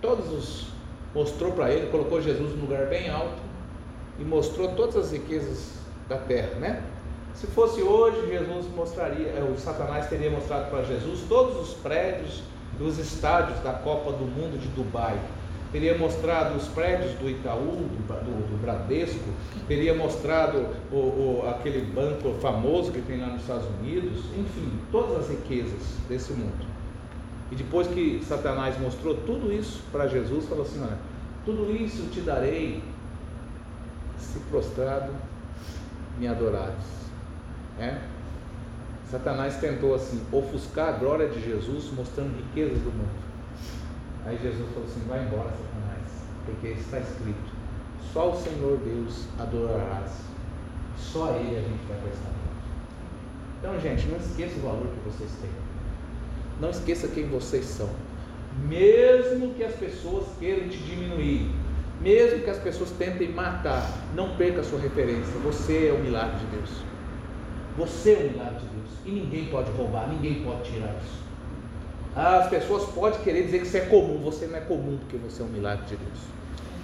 todos 0.00 0.32
os. 0.32 0.68
mostrou 1.14 1.52
para 1.52 1.70
ele, 1.70 1.90
colocou 1.90 2.20
Jesus 2.20 2.54
num 2.54 2.62
lugar 2.62 2.86
bem 2.86 3.08
alto 3.08 3.42
e 4.18 4.24
mostrou 4.24 4.74
todas 4.74 4.96
as 4.96 5.12
riquezas 5.12 5.74
da 6.08 6.16
terra, 6.18 6.54
né? 6.60 6.82
Se 7.34 7.46
fosse 7.48 7.82
hoje, 7.82 8.28
Jesus 8.28 8.66
mostraria, 8.74 9.28
eh, 9.28 9.52
o 9.52 9.58
Satanás 9.58 10.08
teria 10.08 10.30
mostrado 10.30 10.70
para 10.70 10.84
Jesus 10.84 11.20
todos 11.28 11.68
os 11.68 11.74
prédios 11.74 12.42
dos 12.78 12.98
estádios 12.98 13.58
da 13.60 13.72
Copa 13.72 14.12
do 14.12 14.24
Mundo 14.24 14.58
de 14.58 14.68
Dubai 14.68 15.18
teria 15.76 15.98
mostrado 15.98 16.56
os 16.56 16.68
prédios 16.68 17.12
do 17.18 17.28
Itaú, 17.28 17.60
do, 17.60 18.24
do, 18.24 18.48
do 18.48 18.62
Bradesco, 18.62 19.28
teria 19.68 19.94
mostrado 19.94 20.66
o, 20.90 20.96
o, 20.96 21.44
aquele 21.50 21.84
banco 21.92 22.32
famoso 22.40 22.90
que 22.90 23.02
tem 23.02 23.20
lá 23.20 23.26
nos 23.26 23.42
Estados 23.42 23.66
Unidos, 23.78 24.24
enfim, 24.38 24.72
todas 24.90 25.24
as 25.24 25.28
riquezas 25.28 25.82
desse 26.08 26.32
mundo. 26.32 26.64
E 27.52 27.56
depois 27.56 27.86
que 27.88 28.22
Satanás 28.24 28.80
mostrou 28.80 29.16
tudo 29.16 29.52
isso 29.52 29.82
para 29.92 30.06
Jesus, 30.08 30.48
falou 30.48 30.64
assim: 30.64 30.80
Olha, 30.80 30.96
tudo 31.44 31.70
isso 31.70 32.08
te 32.10 32.22
darei 32.22 32.82
se 34.18 34.38
prostrado 34.50 35.12
me 36.18 36.26
adorares. 36.26 36.86
É? 37.78 37.98
Satanás 39.10 39.56
tentou 39.58 39.94
assim 39.94 40.22
ofuscar 40.32 40.88
a 40.88 40.92
glória 40.92 41.28
de 41.28 41.44
Jesus, 41.44 41.92
mostrando 41.94 42.34
riquezas 42.34 42.78
do 42.78 42.90
mundo. 42.90 43.25
Aí 44.26 44.36
Jesus 44.42 44.68
falou 44.70 44.84
assim: 44.88 45.00
vai 45.06 45.24
embora, 45.24 45.50
Satanás, 45.50 46.24
porque 46.44 46.68
está 46.68 46.98
escrito: 46.98 47.52
só 48.12 48.32
o 48.32 48.36
Senhor 48.36 48.78
Deus 48.78 49.26
adorarás, 49.38 50.10
só 50.98 51.30
a 51.30 51.36
Ele 51.36 51.56
a 51.56 51.60
gente 51.60 51.86
vai 51.86 51.96
prestar 51.98 52.30
Então, 53.60 53.80
gente, 53.80 54.06
não 54.08 54.16
esqueça 54.16 54.56
o 54.56 54.62
valor 54.62 54.88
que 54.88 55.10
vocês 55.10 55.30
têm, 55.40 55.50
não 56.60 56.70
esqueça 56.70 57.06
quem 57.08 57.28
vocês 57.28 57.64
são, 57.66 57.88
mesmo 58.68 59.54
que 59.54 59.62
as 59.62 59.76
pessoas 59.76 60.26
queiram 60.40 60.68
te 60.68 60.78
diminuir, 60.78 61.48
mesmo 62.00 62.40
que 62.40 62.50
as 62.50 62.58
pessoas 62.58 62.90
tentem 62.90 63.30
matar, 63.30 63.88
não 64.14 64.36
perca 64.36 64.60
a 64.60 64.64
sua 64.64 64.80
referência. 64.80 65.32
Você 65.44 65.86
é 65.88 65.92
o 65.92 66.02
milagre 66.02 66.38
de 66.40 66.46
Deus. 66.46 66.70
Você 67.76 68.12
é 68.12 68.16
o 68.16 68.32
milagre 68.32 68.58
de 68.58 68.66
Deus. 68.66 68.90
E 69.04 69.10
ninguém 69.10 69.46
pode 69.46 69.70
roubar, 69.72 70.08
ninguém 70.08 70.42
pode 70.42 70.70
tirar 70.70 70.96
isso. 71.00 71.25
As 72.16 72.48
pessoas 72.48 72.84
podem 72.92 73.20
querer 73.20 73.42
dizer 73.44 73.60
que 73.60 73.66
você 73.66 73.76
é 73.76 73.84
comum, 73.84 74.18
você 74.22 74.46
não 74.46 74.56
é 74.56 74.60
comum 74.62 74.96
porque 74.96 75.18
você 75.18 75.42
é 75.42 75.44
um 75.44 75.48
milagre 75.48 75.84
de 75.84 75.96
Deus. 75.96 76.18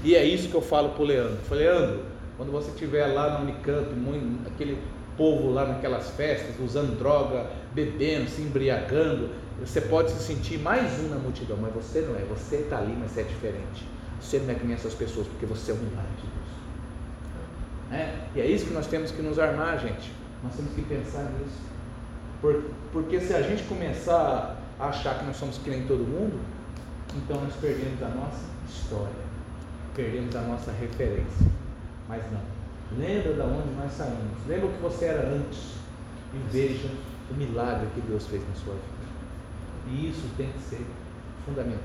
E 0.05 0.15
é 0.15 0.23
isso 0.23 0.51
que 0.51 0.55
eu 0.55 0.61
falo 0.61 0.91
para 0.91 1.03
o 1.03 1.07
Leandro. 1.07 1.37
Eu 1.37 1.45
falei, 1.45 1.71
Leandro, 1.71 2.03
quando 2.37 2.53
você 2.53 2.71
estiver 2.71 3.07
lá 3.07 3.31
na 3.31 3.41
Unicamp, 3.41 3.95
muito, 3.95 4.47
aquele 4.47 4.77
povo 5.17 5.51
lá 5.51 5.65
naquelas 5.65 6.11
festas, 6.11 6.55
usando 6.63 6.99
droga, 6.99 7.47
bebendo, 7.73 8.29
se 8.29 8.43
embriagando, 8.43 9.31
você 9.59 9.81
pode 9.81 10.11
se 10.11 10.23
sentir 10.23 10.59
mais 10.59 11.01
um 11.01 11.09
na 11.09 11.17
multidão, 11.17 11.57
mas 11.59 11.73
você 11.73 12.03
não 12.03 12.15
é, 12.15 12.25
você 12.25 12.57
está 12.57 12.77
ali, 12.77 12.95
mas 12.99 13.13
você 13.13 13.21
é 13.23 13.25
diferente. 13.25 13.89
Você 14.21 14.39
não 14.39 14.51
é 14.51 14.55
que 14.55 14.67
nem 14.67 14.75
essas 14.75 14.93
pessoas, 14.93 15.27
porque 15.29 15.47
você 15.47 15.71
é 15.71 15.75
um 15.75 15.79
milagre 15.79 16.13
de 16.17 16.23
Deus. 16.23 18.01
É? 18.01 18.15
E 18.35 18.41
é 18.43 18.47
isso 18.47 18.67
que 18.67 18.75
nós 18.75 18.87
temos 18.87 19.11
que 19.11 19.23
nos 19.23 19.39
armar, 19.39 19.79
gente. 19.79 20.13
Nós 20.45 20.55
temos 20.55 20.75
que 20.75 20.83
pensar 20.83 21.25
nisso. 21.39 21.59
Por, 22.43 22.65
porque 22.93 23.19
se 23.21 23.33
a 23.33 23.41
gente 23.41 23.63
começar 23.65 24.62
achar 24.89 25.19
que 25.19 25.25
nós 25.25 25.37
somos 25.37 25.59
que 25.59 25.71
nem 25.71 25.87
todo 25.87 26.01
mundo, 26.01 26.41
então 27.17 27.41
nós 27.41 27.55
perdemos 27.57 28.03
a 28.03 28.09
nossa 28.09 28.45
história, 28.69 29.13
perdemos 29.95 30.35
a 30.37 30.43
nossa 30.43 30.73
referência. 30.73 31.47
Mas 32.09 32.23
não. 32.33 32.41
Lembra 32.99 33.33
de 33.35 33.41
onde 33.41 33.75
nós 33.75 33.93
saímos, 33.93 34.47
lembra 34.47 34.67
o 34.67 34.73
que 34.73 34.83
você 34.83 35.07
era 35.07 35.29
antes 35.29 35.77
e 36.35 36.39
veja 36.51 36.91
o 37.31 37.35
milagre 37.35 37.87
que 37.95 38.01
Deus 38.03 38.27
fez 38.27 38.43
na 38.47 38.55
sua 38.55 38.75
vida. 38.75 39.03
E 39.89 40.11
isso 40.11 40.29
tem 40.37 40.51
que 40.53 40.61
ser 40.61 40.85
fundamental. 41.45 41.81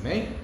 Amém? 0.00 0.36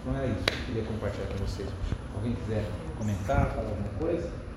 Então 0.00 0.20
é 0.20 0.26
isso 0.26 0.44
que 0.44 0.52
eu 0.52 0.66
queria 0.66 0.82
compartilhar 0.84 1.26
com 1.26 1.46
vocês. 1.46 1.68
Alguém 2.14 2.34
quiser 2.34 2.64
comentar, 2.96 3.50
falar 3.50 3.68
alguma 3.68 3.88
coisa? 4.00 4.47